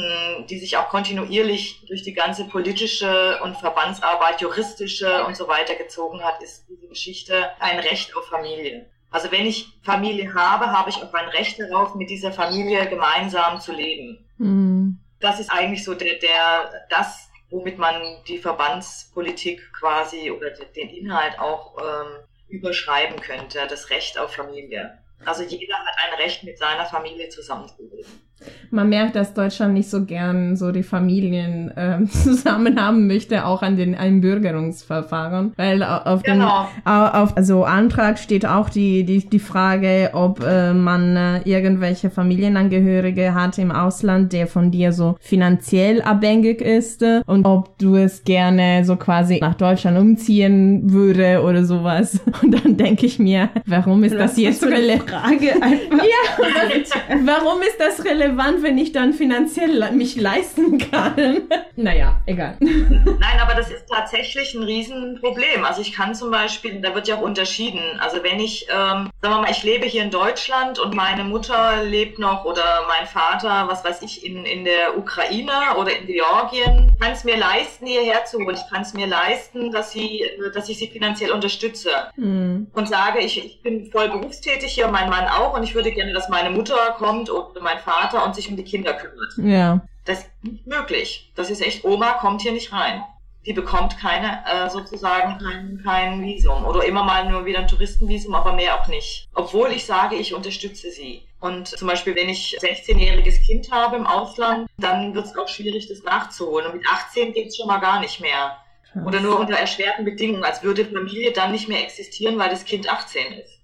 die 0.49 0.59
sich 0.59 0.77
auch 0.77 0.89
kontinuierlich 0.89 1.85
durch 1.87 2.03
die 2.03 2.13
ganze 2.13 2.45
politische 2.45 3.39
und 3.43 3.57
Verbandsarbeit, 3.57 4.41
juristische 4.41 5.25
und 5.25 5.37
so 5.37 5.47
weiter 5.47 5.75
gezogen 5.75 6.23
hat, 6.23 6.41
ist 6.41 6.65
diese 6.67 6.87
Geschichte 6.87 7.49
ein 7.59 7.79
Recht 7.79 8.15
auf 8.15 8.27
Familie. 8.27 8.87
Also 9.11 9.31
wenn 9.31 9.45
ich 9.45 9.67
Familie 9.83 10.33
habe, 10.33 10.71
habe 10.71 10.89
ich 10.89 10.97
auch 10.97 11.13
ein 11.13 11.29
Recht 11.29 11.59
darauf, 11.59 11.95
mit 11.95 12.09
dieser 12.09 12.31
Familie 12.31 12.87
gemeinsam 12.87 13.59
zu 13.59 13.71
leben. 13.71 14.25
Mhm. 14.37 14.99
Das 15.19 15.39
ist 15.39 15.51
eigentlich 15.51 15.83
so 15.83 15.93
der, 15.93 16.15
der, 16.19 16.85
das 16.89 17.28
womit 17.49 17.77
man 17.77 18.23
die 18.27 18.37
Verbandspolitik 18.37 19.73
quasi 19.73 20.31
oder 20.31 20.51
den 20.51 20.89
Inhalt 20.89 21.39
auch 21.39 21.77
ähm, 21.77 22.23
überschreiben 22.47 23.19
könnte, 23.21 23.65
das 23.67 23.89
Recht 23.89 24.17
auf 24.17 24.33
Familie. 24.33 24.99
Also 25.25 25.43
jeder 25.43 25.75
hat 25.77 25.95
ein 25.97 26.19
Recht, 26.19 26.43
mit 26.43 26.57
seiner 26.57 26.85
Familie 26.85 27.29
zusammenzuleben. 27.29 28.28
Man 28.71 28.89
merkt, 28.89 29.15
dass 29.15 29.33
Deutschland 29.33 29.73
nicht 29.73 29.89
so 29.89 30.05
gern 30.05 30.55
so 30.55 30.71
die 30.71 30.83
Familien 30.83 31.71
äh, 31.75 32.05
zusammen 32.09 32.81
haben 32.81 33.07
möchte, 33.07 33.45
auch 33.45 33.61
an 33.61 33.75
den 33.77 33.95
Einbürgerungsverfahren, 33.95 35.53
weil 35.57 35.83
auf 35.83 36.23
genau. 36.23 36.67
dem 36.85 36.91
auf 36.91 37.35
also 37.35 37.63
Antrag 37.63 38.19
steht 38.19 38.45
auch 38.45 38.69
die 38.69 39.03
die 39.03 39.27
die 39.27 39.39
Frage, 39.39 40.11
ob 40.13 40.43
äh, 40.43 40.73
man 40.73 41.15
äh, 41.15 41.41
irgendwelche 41.45 42.09
Familienangehörige 42.09 43.33
hat 43.33 43.57
im 43.57 43.71
Ausland, 43.71 44.33
der 44.33 44.47
von 44.47 44.71
dir 44.71 44.91
so 44.91 45.15
finanziell 45.19 46.01
abhängig 46.01 46.61
ist 46.61 47.01
äh, 47.01 47.21
und 47.25 47.45
ob 47.45 47.77
du 47.77 47.95
es 47.95 48.23
gerne 48.23 48.83
so 48.85 48.95
quasi 48.95 49.39
nach 49.41 49.55
Deutschland 49.55 49.97
umziehen 49.97 50.91
würde 50.91 51.41
oder 51.43 51.65
sowas. 51.65 52.19
Und 52.41 52.63
dann 52.63 52.77
denke 52.77 53.05
ich 53.05 53.19
mir, 53.19 53.49
warum 53.65 54.03
ist 54.03 54.15
das, 54.15 54.31
das 54.31 54.39
jetzt 54.39 54.63
relevant? 54.63 55.09
Frage 55.09 55.53
einfach. 55.61 56.05
Ja, 56.05 57.15
warum 57.25 57.61
ist 57.61 57.77
das 57.79 58.05
relevant? 58.05 58.28
Relevant, 58.29 58.63
wenn 58.63 58.77
ich 58.77 58.91
dann 58.91 59.13
finanziell 59.13 59.91
mich 59.91 60.15
leisten 60.15 60.77
kann. 60.77 61.43
naja, 61.75 62.21
egal. 62.25 62.55
Nein, 62.59 63.39
aber 63.41 63.55
das 63.55 63.69
ist 63.69 63.87
tatsächlich 63.89 64.53
ein 64.53 64.63
Riesenproblem. 64.63 65.63
Also 65.63 65.81
ich 65.81 65.93
kann 65.93 66.15
zum 66.15 66.31
Beispiel, 66.31 66.81
da 66.81 66.93
wird 66.95 67.07
ja 67.07 67.15
auch 67.15 67.21
unterschieden. 67.21 67.81
Also 67.99 68.23
wenn 68.23 68.39
ich, 68.39 68.67
ähm, 68.69 69.09
sagen 69.21 69.35
wir 69.35 69.41
mal, 69.41 69.51
ich 69.51 69.63
lebe 69.63 69.85
hier 69.85 70.03
in 70.03 70.11
Deutschland 70.11 70.79
und 70.79 70.95
meine 70.95 71.23
Mutter 71.23 71.83
lebt 71.83 72.19
noch 72.19 72.45
oder 72.45 72.81
mein 72.87 73.07
Vater, 73.07 73.67
was 73.67 73.83
weiß 73.83 74.01
ich, 74.01 74.25
in, 74.25 74.45
in 74.45 74.65
der 74.65 74.97
Ukraine 74.97 75.51
oder 75.77 75.97
in 75.97 76.07
Georgien, 76.07 76.95
kann 76.99 77.11
es 77.13 77.23
mir 77.23 77.37
leisten, 77.37 77.87
hierher 77.87 78.25
zu 78.25 78.37
holen. 78.37 78.55
Ich 78.55 78.69
kann 78.71 78.81
es 78.81 78.93
mir 78.93 79.07
leisten, 79.07 79.71
dass, 79.71 79.91
sie, 79.91 80.25
dass 80.53 80.69
ich 80.69 80.77
sie 80.77 80.87
finanziell 80.87 81.31
unterstütze. 81.31 81.89
Mhm. 82.15 82.67
Und 82.73 82.89
sage, 82.89 83.19
ich, 83.19 83.43
ich 83.43 83.61
bin 83.61 83.91
voll 83.91 84.09
berufstätig 84.09 84.73
hier, 84.73 84.87
mein 84.87 85.09
Mann 85.09 85.27
auch, 85.27 85.55
und 85.55 85.63
ich 85.63 85.75
würde 85.75 85.91
gerne, 85.91 86.13
dass 86.13 86.29
meine 86.29 86.49
Mutter 86.49 86.95
kommt 86.97 87.29
oder 87.29 87.61
mein 87.61 87.79
Vater 87.79 88.18
Vater 88.19 88.27
und 88.27 88.35
sich 88.35 88.49
um 88.49 88.57
die 88.57 88.63
Kinder 88.63 88.93
kümmert. 88.93 89.33
Ja. 89.37 89.81
Das 90.05 90.19
ist 90.19 90.29
nicht 90.41 90.67
möglich. 90.67 91.31
Das 91.35 91.49
ist 91.49 91.61
echt, 91.61 91.83
Oma 91.85 92.13
kommt 92.13 92.41
hier 92.41 92.51
nicht 92.51 92.71
rein. 92.71 93.03
Die 93.45 93.53
bekommt 93.53 93.97
keine, 93.97 94.43
äh, 94.45 94.69
sozusagen 94.69 95.39
kein, 95.39 95.81
kein 95.83 96.21
Visum. 96.21 96.65
Oder 96.65 96.83
immer 96.85 97.03
mal 97.03 97.29
nur 97.29 97.45
wieder 97.45 97.59
ein 97.59 97.67
Touristenvisum, 97.67 98.35
aber 98.35 98.53
mehr 98.53 98.79
auch 98.79 98.87
nicht. 98.87 99.27
Obwohl 99.33 99.71
ich 99.71 99.85
sage, 99.85 100.15
ich 100.15 100.33
unterstütze 100.33 100.91
sie. 100.91 101.23
Und 101.39 101.67
zum 101.69 101.87
Beispiel, 101.87 102.15
wenn 102.15 102.27
ich 102.27 102.57
16-jähriges 102.59 103.41
Kind 103.45 103.71
habe 103.71 103.95
im 103.95 104.05
Ausland, 104.05 104.67
dann 104.77 105.13
wird 105.13 105.25
es 105.25 105.37
auch 105.37 105.47
schwierig, 105.47 105.87
das 105.87 106.03
nachzuholen. 106.03 106.67
Und 106.67 106.77
mit 106.77 106.85
18 106.87 107.33
geht 107.33 107.47
es 107.47 107.57
schon 107.57 107.67
mal 107.67 107.79
gar 107.79 108.01
nicht 108.01 108.19
mehr. 108.19 108.57
Oder 109.05 109.21
nur 109.21 109.39
unter 109.39 109.53
erschwerten 109.53 110.03
Bedingungen, 110.03 110.43
als 110.43 110.63
würde 110.63 110.83
Familie 110.83 111.31
dann 111.31 111.51
nicht 111.51 111.69
mehr 111.69 111.83
existieren, 111.83 112.37
weil 112.39 112.49
das 112.49 112.65
Kind 112.65 112.91
18 112.91 113.33
ist. 113.33 113.59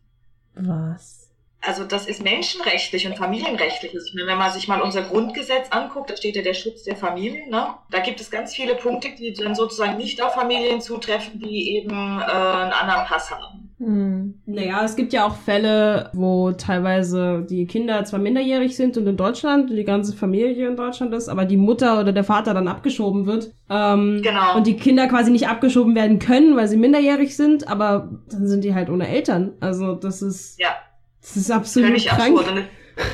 Was? 0.53 1.14
Also 1.65 1.83
das 1.83 2.07
ist 2.07 2.23
menschenrechtlich 2.23 3.07
und 3.07 3.17
familienrechtlich. 3.17 3.93
Also 3.93 4.11
wenn 4.15 4.37
man 4.37 4.51
sich 4.51 4.67
mal 4.67 4.81
unser 4.81 5.01
Grundgesetz 5.03 5.67
anguckt, 5.71 6.09
da 6.09 6.17
steht 6.17 6.35
ja 6.35 6.41
der 6.41 6.53
Schutz 6.53 6.83
der 6.83 6.95
Familie. 6.95 7.49
Ne? 7.49 7.67
Da 7.91 7.99
gibt 7.99 8.21
es 8.21 8.31
ganz 8.31 8.55
viele 8.55 8.75
Punkte, 8.75 9.09
die 9.17 9.33
dann 9.33 9.55
sozusagen 9.55 9.97
nicht 9.97 10.21
auf 10.21 10.33
Familien 10.33 10.81
zutreffen, 10.81 11.39
die 11.39 11.75
eben 11.75 11.91
äh, 11.91 12.23
einen 12.23 12.73
anderen 12.73 13.05
Pass 13.05 13.31
haben. 13.31 13.65
Hm. 13.77 14.41
Naja, 14.45 14.85
es 14.85 14.95
gibt 14.95 15.11
ja 15.11 15.25
auch 15.25 15.35
Fälle, 15.35 16.09
wo 16.13 16.51
teilweise 16.53 17.45
die 17.49 17.67
Kinder 17.67 18.05
zwar 18.05 18.21
minderjährig 18.21 18.75
sind 18.75 18.97
und 18.97 19.05
in 19.05 19.17
Deutschland, 19.17 19.69
die 19.69 19.83
ganze 19.83 20.15
Familie 20.15 20.69
in 20.69 20.77
Deutschland 20.77 21.13
ist, 21.13 21.27
aber 21.27 21.43
die 21.43 21.57
Mutter 21.57 21.99
oder 21.99 22.13
der 22.13 22.23
Vater 22.23 22.53
dann 22.53 22.67
abgeschoben 22.69 23.25
wird. 23.25 23.51
Ähm, 23.69 24.21
Genau. 24.23 24.55
Und 24.55 24.67
die 24.67 24.77
Kinder 24.77 25.07
quasi 25.07 25.29
nicht 25.29 25.49
abgeschoben 25.49 25.93
werden 25.93 26.19
können, 26.19 26.55
weil 26.55 26.67
sie 26.67 26.77
minderjährig 26.77 27.35
sind, 27.35 27.67
aber 27.67 28.09
dann 28.29 28.47
sind 28.47 28.63
die 28.63 28.73
halt 28.73 28.89
ohne 28.89 29.07
Eltern. 29.07 29.53
Also 29.59 29.93
das 29.95 30.21
ist, 30.21 30.59
Ja, 30.59 30.69
das 31.25 31.37
ist 31.37 31.51
absolut 31.51 31.89
völlig 31.89 32.05
krank. 32.07 32.37
absurd. 32.37 32.47
Und, 32.49 32.67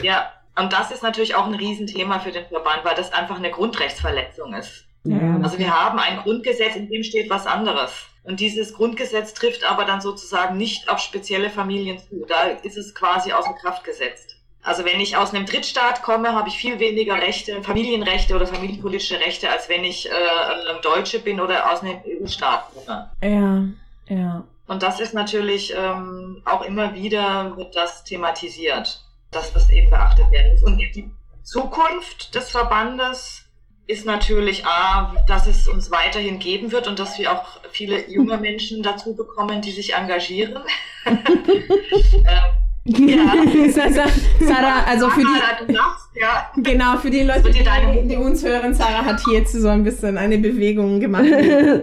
ja, 0.03 0.31
und 0.57 0.73
das 0.73 0.91
ist 0.91 1.01
natürlich 1.03 1.35
auch 1.35 1.45
ein 1.45 1.55
Riesenthema 1.55 2.19
für 2.19 2.31
den 2.31 2.45
Verband, 2.45 2.83
weil 2.83 2.95
das 2.95 3.13
einfach 3.13 3.37
eine 3.37 3.51
Grundrechtsverletzung 3.51 4.53
ist. 4.53 4.85
Ja, 5.03 5.39
Also 5.41 5.57
wir 5.57 5.73
haben 5.73 5.97
ein 5.97 6.17
Grundgesetz, 6.17 6.75
in 6.75 6.89
dem 6.89 7.03
steht 7.03 7.29
was 7.29 7.47
anderes. 7.47 7.91
Und 8.23 8.39
dieses 8.39 8.73
Grundgesetz 8.73 9.33
trifft 9.33 9.63
aber 9.63 9.85
dann 9.85 9.99
sozusagen 10.01 10.57
nicht 10.57 10.89
auf 10.89 10.99
spezielle 10.99 11.49
Familien 11.49 11.97
zu. 11.97 12.25
Da 12.27 12.43
ist 12.61 12.77
es 12.77 12.93
quasi 12.93 13.31
außer 13.31 13.53
Kraft 13.53 13.83
gesetzt. 13.83 14.37
Also 14.63 14.85
wenn 14.85 14.99
ich 14.99 15.17
aus 15.17 15.33
einem 15.33 15.47
Drittstaat 15.47 16.03
komme, 16.03 16.35
habe 16.35 16.49
ich 16.49 16.55
viel 16.55 16.77
weniger 16.79 17.15
Rechte, 17.15 17.63
Familienrechte 17.63 18.35
oder 18.35 18.45
familienpolitische 18.45 19.19
Rechte, 19.19 19.49
als 19.49 19.69
wenn 19.69 19.83
ich 19.83 20.07
äh, 20.07 20.11
äh, 20.11 20.81
Deutsche 20.83 21.17
bin 21.17 21.41
oder 21.41 21.71
aus 21.71 21.81
einem 21.81 21.97
EU-Staat 22.05 22.65
komme. 22.75 23.09
Ja, 23.23 23.63
ja. 24.07 24.43
Und 24.71 24.83
das 24.83 25.01
ist 25.01 25.13
natürlich 25.13 25.73
ähm, 25.77 26.41
auch 26.45 26.61
immer 26.61 26.95
wieder 26.95 27.57
wird 27.57 27.75
das 27.75 28.05
thematisiert, 28.05 29.03
dass 29.29 29.51
das 29.51 29.69
eben 29.69 29.89
beachtet 29.89 30.31
werden 30.31 30.53
muss. 30.53 30.63
Und 30.63 30.77
die 30.77 31.11
Zukunft 31.43 32.33
des 32.33 32.51
Verbandes 32.51 33.43
ist 33.87 34.05
natürlich 34.05 34.65
A, 34.65 35.13
dass 35.27 35.45
es 35.45 35.67
uns 35.67 35.91
weiterhin 35.91 36.39
geben 36.39 36.71
wird 36.71 36.87
und 36.87 36.99
dass 36.99 37.19
wir 37.19 37.33
auch 37.33 37.59
viele 37.71 38.09
junge 38.09 38.37
Menschen 38.39 38.81
dazu 38.81 39.13
bekommen, 39.13 39.61
die 39.61 39.71
sich 39.71 39.93
engagieren. 39.93 40.63
ähm, 41.05 42.61
Sarah, 43.71 44.07
Sarah, 44.39 44.83
also 44.87 45.07
für 45.11 45.21
die, 45.21 45.73
ja. 46.19 46.51
genau, 46.57 46.97
für 46.97 47.11
die 47.11 47.21
Leute, 47.21 47.51
deine- 47.51 48.01
die, 48.01 48.07
die 48.07 48.15
uns 48.15 48.43
hören, 48.43 48.73
Sarah 48.73 49.05
hat 49.05 49.21
hier 49.23 49.39
jetzt 49.39 49.53
so 49.53 49.67
ein 49.67 49.83
bisschen 49.83 50.17
eine 50.17 50.39
Bewegung 50.39 50.99
gemacht. 50.99 51.25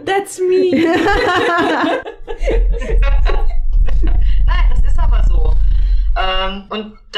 That's 0.05 0.41
me. 0.41 0.85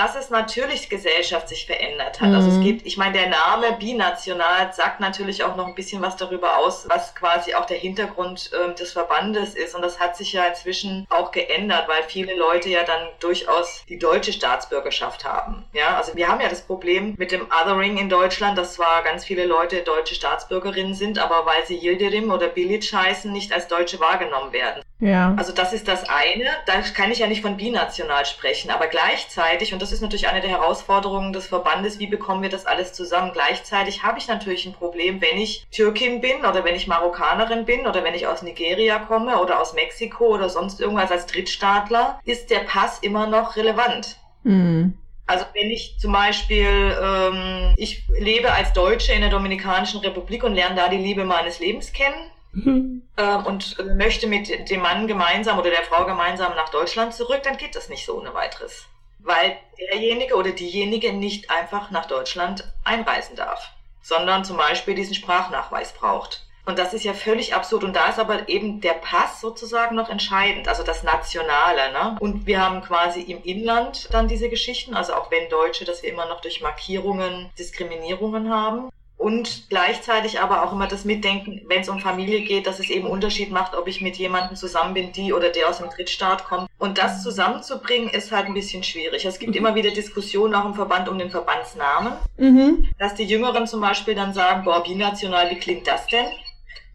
Dass 0.00 0.16
es 0.16 0.30
natürlich 0.30 0.88
Gesellschaft 0.88 1.50
sich 1.50 1.66
verändert 1.66 2.22
hat. 2.22 2.32
Also 2.32 2.48
es 2.48 2.56
Mhm. 2.56 2.62
gibt, 2.62 2.86
ich 2.86 2.96
meine, 2.96 3.18
der 3.18 3.28
Name 3.28 3.72
binational 3.78 4.72
sagt 4.72 4.98
natürlich 4.98 5.44
auch 5.44 5.56
noch 5.56 5.66
ein 5.66 5.74
bisschen 5.74 6.00
was 6.00 6.16
darüber 6.16 6.56
aus, 6.56 6.88
was 6.88 7.14
quasi 7.14 7.52
auch 7.54 7.66
der 7.66 7.76
Hintergrund 7.76 8.50
ähm, 8.64 8.74
des 8.76 8.92
Verbandes 8.92 9.54
ist. 9.54 9.74
Und 9.74 9.82
das 9.82 10.00
hat 10.00 10.16
sich 10.16 10.32
ja 10.32 10.44
inzwischen 10.46 11.06
auch 11.10 11.32
geändert, 11.32 11.86
weil 11.86 12.02
viele 12.04 12.34
Leute 12.34 12.70
ja 12.70 12.82
dann 12.82 13.08
durchaus 13.20 13.84
die 13.90 13.98
deutsche 13.98 14.32
Staatsbürgerschaft 14.32 15.26
haben. 15.26 15.66
Ja, 15.74 15.98
also 15.98 16.16
wir 16.16 16.28
haben 16.28 16.40
ja 16.40 16.48
das 16.48 16.62
Problem 16.62 17.14
mit 17.18 17.30
dem 17.30 17.46
Othering 17.50 17.98
in 17.98 18.08
Deutschland, 18.08 18.56
dass 18.56 18.72
zwar 18.74 19.02
ganz 19.02 19.26
viele 19.26 19.44
Leute 19.44 19.82
deutsche 19.82 20.14
Staatsbürgerinnen 20.14 20.94
sind, 20.94 21.18
aber 21.18 21.44
weil 21.44 21.66
sie 21.66 21.76
Yildirim 21.78 22.30
oder 22.30 22.48
Bilic 22.48 22.90
heißen, 22.90 23.30
nicht 23.30 23.52
als 23.52 23.68
Deutsche 23.68 24.00
wahrgenommen 24.00 24.54
werden. 24.54 24.82
Ja. 25.00 25.34
Also 25.38 25.52
das 25.52 25.72
ist 25.72 25.88
das 25.88 26.08
eine. 26.08 26.44
Da 26.66 26.80
kann 26.94 27.10
ich 27.10 27.18
ja 27.20 27.26
nicht 27.26 27.40
von 27.42 27.56
binational 27.56 28.26
sprechen, 28.26 28.70
aber 28.70 28.86
gleichzeitig, 28.86 29.72
und 29.72 29.80
das 29.80 29.89
ist 29.92 30.00
natürlich 30.00 30.28
eine 30.28 30.40
der 30.40 30.50
Herausforderungen 30.50 31.32
des 31.32 31.46
Verbandes, 31.46 31.98
wie 31.98 32.06
bekommen 32.06 32.42
wir 32.42 32.48
das 32.48 32.66
alles 32.66 32.92
zusammen? 32.92 33.32
Gleichzeitig 33.32 34.02
habe 34.02 34.18
ich 34.18 34.28
natürlich 34.28 34.66
ein 34.66 34.72
Problem, 34.72 35.20
wenn 35.20 35.38
ich 35.38 35.66
Türkin 35.70 36.20
bin 36.20 36.44
oder 36.44 36.64
wenn 36.64 36.74
ich 36.74 36.86
Marokkanerin 36.86 37.64
bin 37.64 37.86
oder 37.86 38.04
wenn 38.04 38.14
ich 38.14 38.26
aus 38.26 38.42
Nigeria 38.42 38.98
komme 38.98 39.40
oder 39.40 39.60
aus 39.60 39.74
Mexiko 39.74 40.26
oder 40.26 40.48
sonst 40.48 40.80
irgendwas 40.80 41.10
als 41.10 41.26
Drittstaatler, 41.26 42.20
ist 42.24 42.50
der 42.50 42.60
Pass 42.60 42.98
immer 43.00 43.26
noch 43.26 43.56
relevant. 43.56 44.16
Hm. 44.44 44.94
Also 45.26 45.44
wenn 45.54 45.70
ich 45.70 45.96
zum 45.98 46.12
Beispiel, 46.12 46.96
ähm, 47.00 47.74
ich 47.76 48.04
lebe 48.18 48.52
als 48.52 48.72
Deutsche 48.72 49.12
in 49.12 49.20
der 49.20 49.30
Dominikanischen 49.30 50.00
Republik 50.00 50.42
und 50.42 50.54
lerne 50.54 50.74
da 50.74 50.88
die 50.88 50.96
Liebe 50.96 51.24
meines 51.24 51.60
Lebens 51.60 51.92
kennen, 51.92 52.30
ähm, 52.52 53.46
und 53.46 53.78
äh, 53.78 53.94
möchte 53.94 54.26
mit 54.26 54.70
dem 54.70 54.80
Mann 54.80 55.06
gemeinsam 55.06 55.58
oder 55.58 55.70
der 55.70 55.82
Frau 55.82 56.04
gemeinsam 56.04 56.54
nach 56.56 56.70
Deutschland 56.70 57.14
zurück, 57.14 57.42
dann 57.44 57.56
geht 57.56 57.76
das 57.76 57.88
nicht 57.88 58.04
so 58.04 58.18
ohne 58.18 58.34
weiteres. 58.34 58.86
Weil 59.22 59.56
derjenige 59.92 60.34
oder 60.34 60.52
diejenige 60.52 61.12
nicht 61.12 61.50
einfach 61.50 61.90
nach 61.90 62.06
Deutschland 62.06 62.64
einreisen 62.84 63.36
darf, 63.36 63.70
sondern 64.02 64.44
zum 64.44 64.56
Beispiel 64.56 64.94
diesen 64.94 65.14
Sprachnachweis 65.14 65.92
braucht. 65.92 66.46
Und 66.66 66.78
das 66.78 66.94
ist 66.94 67.04
ja 67.04 67.14
völlig 67.14 67.54
absurd. 67.54 67.84
Und 67.84 67.96
da 67.96 68.08
ist 68.08 68.18
aber 68.18 68.48
eben 68.48 68.80
der 68.80 68.92
Pass 68.92 69.40
sozusagen 69.40 69.96
noch 69.96 70.08
entscheidend, 70.08 70.68
also 70.68 70.82
das 70.82 71.02
Nationale. 71.02 71.92
Ne? 71.92 72.16
Und 72.20 72.46
wir 72.46 72.60
haben 72.60 72.82
quasi 72.82 73.22
im 73.22 73.42
Inland 73.42 74.08
dann 74.12 74.28
diese 74.28 74.48
Geschichten, 74.48 74.94
also 74.94 75.14
auch 75.14 75.30
wenn 75.30 75.48
Deutsche, 75.48 75.84
dass 75.84 76.02
wir 76.02 76.12
immer 76.12 76.26
noch 76.26 76.40
durch 76.40 76.60
Markierungen 76.60 77.50
Diskriminierungen 77.58 78.50
haben. 78.50 78.90
Und 79.20 79.64
gleichzeitig 79.68 80.40
aber 80.40 80.64
auch 80.64 80.72
immer 80.72 80.86
das 80.86 81.04
Mitdenken, 81.04 81.60
wenn 81.66 81.82
es 81.82 81.90
um 81.90 81.98
Familie 82.00 82.40
geht, 82.40 82.66
dass 82.66 82.78
es 82.80 82.88
eben 82.88 83.06
Unterschied 83.06 83.50
macht, 83.50 83.74
ob 83.76 83.86
ich 83.86 84.00
mit 84.00 84.16
jemandem 84.16 84.56
zusammen 84.56 84.94
bin, 84.94 85.12
die 85.12 85.34
oder 85.34 85.50
der 85.50 85.68
aus 85.68 85.78
einem 85.82 85.90
Drittstaat 85.90 86.46
kommt. 86.46 86.70
Und 86.78 86.96
das 86.96 87.22
zusammenzubringen 87.22 88.08
ist 88.08 88.32
halt 88.32 88.46
ein 88.46 88.54
bisschen 88.54 88.82
schwierig. 88.82 89.26
Es 89.26 89.38
gibt 89.38 89.54
immer 89.54 89.74
wieder 89.74 89.90
Diskussionen 89.90 90.54
auch 90.54 90.64
im 90.64 90.72
Verband 90.74 91.06
um 91.06 91.18
den 91.18 91.30
Verbandsnamen, 91.30 92.14
Mhm. 92.38 92.88
dass 92.98 93.14
die 93.14 93.24
Jüngeren 93.24 93.66
zum 93.66 93.82
Beispiel 93.82 94.14
dann 94.14 94.32
sagen, 94.32 94.64
boah, 94.64 94.82
binational, 94.82 95.50
wie 95.50 95.58
klingt 95.58 95.86
das 95.86 96.06
denn? 96.06 96.24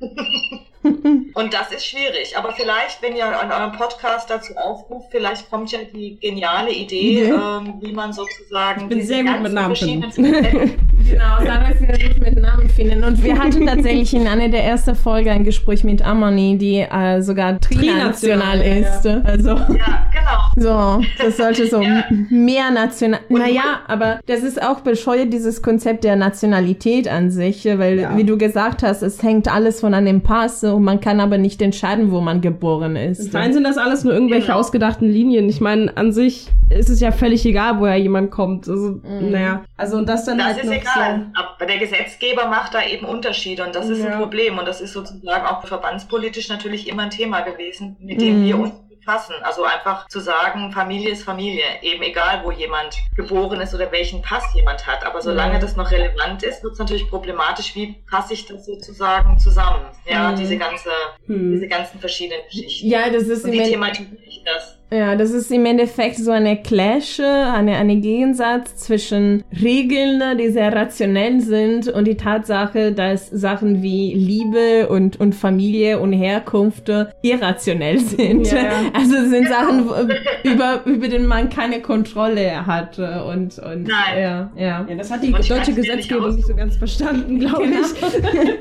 Und 1.33 1.53
das 1.53 1.71
ist 1.71 1.85
schwierig. 1.85 2.37
Aber 2.37 2.51
vielleicht, 2.51 3.01
wenn 3.01 3.15
ihr 3.15 3.25
an 3.25 3.51
eurem 3.51 3.71
Podcast 3.71 4.29
dazu 4.29 4.55
aufruft, 4.55 5.07
vielleicht 5.09 5.49
kommt 5.49 5.71
ja 5.71 5.79
die 5.93 6.19
geniale 6.19 6.71
Idee, 6.71 7.23
Idee. 7.23 7.31
ähm, 7.31 7.73
wie 7.81 7.91
man 7.91 8.13
sozusagen 8.13 8.81
Ich 8.81 8.87
bin 8.87 8.99
diese 8.99 9.13
sehr 9.15 9.23
gut 9.23 9.41
mit 9.41 9.53
Namen 9.53 9.75
verschiedenen 9.75 10.11
Genau, 11.07 11.37
Sarah 11.43 11.69
ist 11.69 11.79
sehr 11.79 12.09
gut 12.09 12.19
mit 12.19 12.39
Namen 12.39 12.69
finden. 12.69 13.03
Und 13.03 13.23
wir 13.23 13.37
hatten 13.37 13.65
tatsächlich 13.65 14.13
in 14.13 14.27
einer 14.27 14.49
der 14.49 14.63
ersten 14.63 14.95
Folgen 14.95 15.29
ein 15.29 15.43
Gespräch 15.43 15.83
mit 15.83 16.03
Amani, 16.03 16.57
die 16.57 16.79
äh, 16.79 17.21
sogar 17.21 17.59
trinational 17.59 18.59
Trinational, 18.59 18.59
ja, 18.59 18.73
ist. 18.75 19.07
Also 19.25 19.49
Ja, 19.49 20.07
genau. 20.11 20.44
So, 20.55 21.01
das 21.17 21.37
sollte 21.37 21.67
so 21.67 21.81
Ja. 21.81 22.03
mehr 22.29 22.71
national. 22.71 23.19
Naja, 23.29 23.81
aber 23.87 24.19
das 24.25 24.41
ist 24.41 24.61
auch 24.61 24.79
bescheuert, 24.81 25.33
dieses 25.33 25.61
Konzept 25.61 26.03
der 26.03 26.15
Nationalität 26.15 27.07
an 27.07 27.29
sich, 27.31 27.65
weil, 27.65 27.99
Ja. 27.99 28.17
wie 28.17 28.23
du 28.23 28.37
gesagt 28.37 28.83
hast, 28.83 29.01
es 29.01 29.21
hängt 29.21 29.53
alles 29.53 29.81
von 29.81 29.93
einem 29.93 30.21
Pass 30.21 30.63
und 30.63 30.83
man 30.83 30.99
kann 30.99 31.19
aber 31.19 31.37
nicht 31.37 31.61
entscheiden, 31.61 32.11
wo 32.11 32.21
man 32.21 32.41
geboren 32.41 32.95
ist. 32.95 33.31
Fein 33.31 33.53
sind 33.53 33.63
das 33.63 33.77
alles 33.77 34.03
nur 34.03 34.13
irgendwelche 34.13 34.47
Genau. 34.47 34.59
ausgedachten 34.59 35.09
Linien. 35.09 35.49
Ich 35.49 35.61
meine, 35.61 35.95
an 35.97 36.11
sich 36.11 36.47
ist 36.69 36.89
es 36.89 36.99
ja 36.99 37.11
völlig 37.11 37.45
egal, 37.45 37.79
woher 37.79 37.97
jemand 37.97 38.31
kommt. 38.31 38.67
Also, 38.67 38.99
naja. 39.21 39.63
Also, 39.77 39.97
und 39.97 40.07
das 40.09 40.25
dann 40.25 40.37
Das 40.37 40.47
halt 40.47 40.57
ist 40.59 40.65
noch 40.65 40.73
egal. 40.73 41.25
Aber 41.35 41.65
der 41.65 41.77
Gesetzgeber 41.77 42.47
macht 42.47 42.73
da 42.73 42.79
eben 42.85 43.05
Unterschiede 43.05 43.63
und 43.65 43.75
das 43.75 43.89
ist 43.89 43.99
Ja. 44.03 44.13
ein 44.13 44.19
Problem. 44.19 44.57
Und 44.57 44.67
das 44.67 44.81
ist 44.81 44.93
sozusagen 44.93 45.45
auch 45.45 45.65
verbandspolitisch 45.67 46.49
natürlich 46.49 46.87
immer 46.89 47.03
ein 47.03 47.09
Thema 47.09 47.41
gewesen, 47.41 47.95
mit 47.99 48.19
dem 48.21 48.41
Mhm. 48.41 48.45
wir 48.45 48.59
uns 48.59 48.71
befassen. 49.05 49.35
Also 49.43 49.63
einfach 49.63 50.07
zu 50.07 50.19
sagen, 50.19 50.71
Familie 50.71 51.11
ist 51.11 51.23
Familie. 51.23 51.63
Eben 51.81 52.01
egal, 52.03 52.41
wo 52.43 52.51
jemand 52.51 52.95
geboren 53.15 53.61
ist 53.61 53.73
oder 53.73 53.91
welchen 53.91 54.21
Pass 54.21 54.43
jemand 54.53 54.85
hat. 54.87 55.05
Aber 55.05 55.21
solange 55.21 55.53
Ja. 55.53 55.59
das 55.59 55.75
noch 55.75 55.91
relevant 55.91 56.43
ist, 56.43 56.63
wird 56.63 56.73
es 56.73 56.79
natürlich 56.79 57.07
problematisch, 57.09 57.75
wie 57.75 57.93
passe 58.09 58.33
ich 58.33 58.45
das 58.45 58.65
sozusagen 58.65 59.37
zusammen? 59.37 59.85
Ja, 60.05 60.31
Mhm. 60.31 60.35
diese 60.37 60.57
ganze, 60.57 60.89
so. 61.27 61.33
Hm. 61.33 61.51
diese 61.53 61.67
ganzen 61.67 61.99
verschiedenen 61.99 62.43
Geschichten. 62.47 62.87
Ja, 62.89 63.09
das 63.09 63.23
ist 63.23 63.45
Und 63.45 63.53
End- 63.53 63.67
thematisiere 63.67 64.23
ich 64.25 64.43
das? 64.43 64.77
Ja, 64.91 65.15
das 65.15 65.31
ist 65.31 65.51
im 65.51 65.65
Endeffekt 65.65 66.17
so 66.17 66.29
eine 66.31 66.57
Clash, 66.61 67.19
eine, 67.19 67.75
eine 67.75 67.95
Gegensatz 67.97 68.75
zwischen 68.77 69.43
Regeln, 69.61 70.21
die 70.37 70.49
sehr 70.49 70.73
rationell 70.73 71.41
sind 71.41 71.87
und 71.89 72.05
die 72.05 72.15
Tatsache, 72.15 72.91
dass 72.91 73.27
Sachen 73.29 73.81
wie 73.81 74.13
Liebe 74.13 74.87
und, 74.87 75.19
und 75.19 75.33
Familie 75.33 75.99
und 75.99 76.13
Herkunft 76.13 76.89
irrationell 77.23 77.99
sind. 77.99 78.49
Ja, 78.51 78.57
ja. 78.57 78.71
Also 78.93 79.15
es 79.15 79.29
sind 79.31 79.47
Sachen, 79.47 79.89
wo- 79.89 80.49
über, 80.49 80.81
über 80.85 81.07
die 81.07 81.19
man 81.19 81.49
keine 81.49 81.81
Kontrolle 81.81 82.65
hat 82.65 82.99
und, 82.99 83.57
und 83.57 83.87
Nein. 83.87 84.21
ja, 84.21 84.51
ja. 84.55 84.85
Ja, 84.87 84.95
das 84.95 85.11
hat 85.11 85.23
die 85.23 85.31
deutsche 85.31 85.73
Gesetzgebung 85.73 86.35
nicht 86.35 86.47
so 86.47 86.55
ganz 86.55 86.77
verstanden, 86.77 87.39
glaube 87.39 87.63
Genau. 87.65 87.79
ich. 87.81 88.53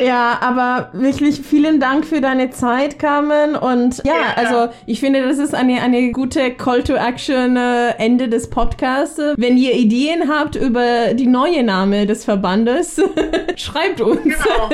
Ja, 0.00 0.38
aber 0.40 0.90
wirklich 0.92 1.40
vielen 1.40 1.80
Dank 1.80 2.04
für 2.06 2.20
deine 2.20 2.50
Zeit, 2.50 2.98
Carmen. 2.98 3.56
Und 3.56 3.98
ja, 4.04 4.14
Ja. 4.14 4.34
also 4.36 4.72
ich 4.86 5.00
finde, 5.00 5.22
das 5.26 5.38
ist 5.38 5.54
eine, 5.54 5.80
eine 5.82 6.12
gute 6.12 6.52
Call 6.52 6.82
to 6.84 6.94
Action 6.94 7.56
äh, 7.56 7.90
Ende 7.98 8.28
des 8.28 8.48
Podcasts. 8.50 9.18
Wenn 9.36 9.56
ihr 9.56 9.74
Ideen 9.74 10.28
habt 10.28 10.54
über 10.56 11.14
die 11.14 11.26
neue 11.26 11.62
Name 11.62 12.06
des 12.06 12.24
Verbandes, 12.24 13.00
schreibt 13.56 14.00
uns. 14.00 14.22
Genau. 14.22 14.70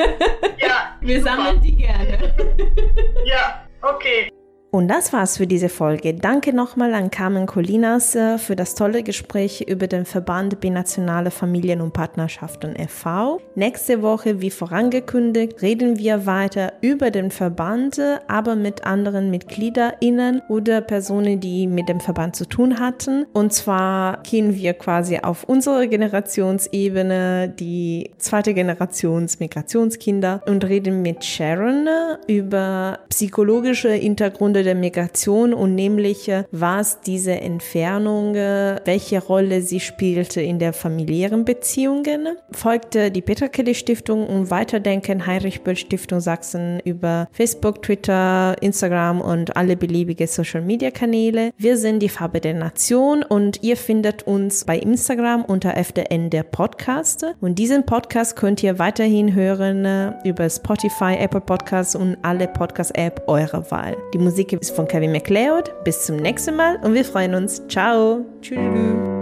Ja, 0.59 0.95
Wir 1.01 1.19
super. 1.19 1.31
sammeln 1.35 1.61
die 1.61 1.75
gerne. 1.75 2.17
Ja, 3.25 3.63
okay. 3.81 4.29
Und 4.75 4.89
das 4.89 5.13
war's 5.13 5.37
für 5.37 5.47
diese 5.47 5.69
Folge. 5.69 6.13
Danke 6.13 6.51
nochmal 6.51 6.93
an 6.95 7.09
Carmen 7.09 7.45
Colinas 7.45 8.13
äh, 8.13 8.37
für 8.37 8.57
das 8.57 8.75
tolle 8.75 9.03
Gespräch 9.03 9.61
über 9.69 9.87
den 9.87 10.03
Verband 10.03 10.59
Binationale 10.59 11.31
Familien- 11.31 11.79
und 11.79 11.93
Partnerschaften 11.93 12.75
e.V. 12.77 13.39
Nächste 13.55 14.01
Woche, 14.01 14.41
wie 14.41 14.49
vorangekündigt, 14.49 15.61
reden 15.61 15.97
wir 15.97 16.25
weiter 16.25 16.73
über 16.81 17.09
den 17.09 17.31
Verband, 17.31 18.01
aber 18.27 18.57
mit 18.57 18.83
anderen 18.83 19.31
MitgliederInnen 19.31 20.41
oder 20.49 20.81
Personen, 20.81 21.39
die 21.39 21.67
mit 21.67 21.87
dem 21.87 22.01
Verband 22.01 22.35
zu 22.35 22.43
tun 22.43 22.77
hatten. 22.77 23.25
Und 23.31 23.53
zwar 23.53 24.23
gehen 24.23 24.55
wir 24.55 24.73
quasi 24.73 25.19
auf 25.19 25.45
unsere 25.45 25.87
Generationsebene, 25.87 27.47
die 27.57 28.11
zweite 28.17 28.53
Generations 28.53 29.39
Migrationskinder 29.39 30.41
und 30.45 30.65
reden 30.65 31.01
mit 31.01 31.23
Sharon 31.23 31.87
über 32.27 32.99
psychologische 33.07 33.91
Hintergründe 33.91 34.64
der 34.65 34.75
Migration 34.75 35.53
und 35.53 35.75
nämlich, 35.75 36.27
äh, 36.27 36.43
was 36.51 37.01
diese 37.01 37.39
Entfernung, 37.39 38.35
äh, 38.35 38.77
welche 38.85 39.23
Rolle 39.23 39.61
sie 39.61 39.79
spielte 39.79 40.41
in 40.41 40.59
der 40.59 40.73
familiären 40.73 41.45
Beziehungen. 41.45 42.27
Folgte 42.51 43.11
die 43.11 43.21
Peter 43.21 43.47
Kelly 43.47 43.75
Stiftung 43.75 44.27
und 44.27 44.51
Weiterdenken 44.51 45.25
Heinrich 45.25 45.61
Böll 45.61 45.75
Stiftung 45.75 46.19
Sachsen 46.19 46.79
über 46.83 47.27
Facebook, 47.31 47.81
Twitter, 47.81 48.55
Instagram 48.61 49.21
und 49.21 49.55
alle 49.55 49.77
beliebige 49.77 50.27
Social 50.27 50.61
Media 50.61 50.91
Kanäle. 50.91 51.51
Wir 51.57 51.77
sind 51.77 51.99
die 51.99 52.09
Farbe 52.09 52.41
der 52.41 52.53
Nation 52.53 53.23
und 53.23 53.63
ihr 53.63 53.77
findet 53.77 54.23
uns 54.23 54.65
bei 54.65 54.77
Instagram 54.77 55.45
unter 55.45 55.77
FDN 55.77 56.29
der 56.29 56.43
Podcast. 56.43 57.25
Und 57.41 57.59
diesen 57.59 57.85
Podcast 57.85 58.35
könnt 58.35 58.63
ihr 58.63 58.79
weiterhin 58.79 59.33
hören 59.33 59.85
äh, 59.85 60.13
über 60.23 60.49
Spotify, 60.49 61.15
Apple 61.19 61.41
Podcasts 61.41 61.95
und 61.95 62.17
alle 62.23 62.47
Podcast-App 62.47 63.23
eurer 63.27 63.69
Wahl. 63.71 63.95
Die 64.13 64.17
Musik 64.17 64.44
ist 64.53 64.75
von 64.75 64.87
Kevin 64.87 65.11
MacLeod. 65.11 65.83
Bis 65.83 66.05
zum 66.05 66.17
nächsten 66.17 66.55
Mal 66.55 66.77
und 66.83 66.93
wir 66.93 67.05
freuen 67.05 67.35
uns. 67.35 67.61
Ciao. 67.67 68.25
Tschüss. 68.41 69.14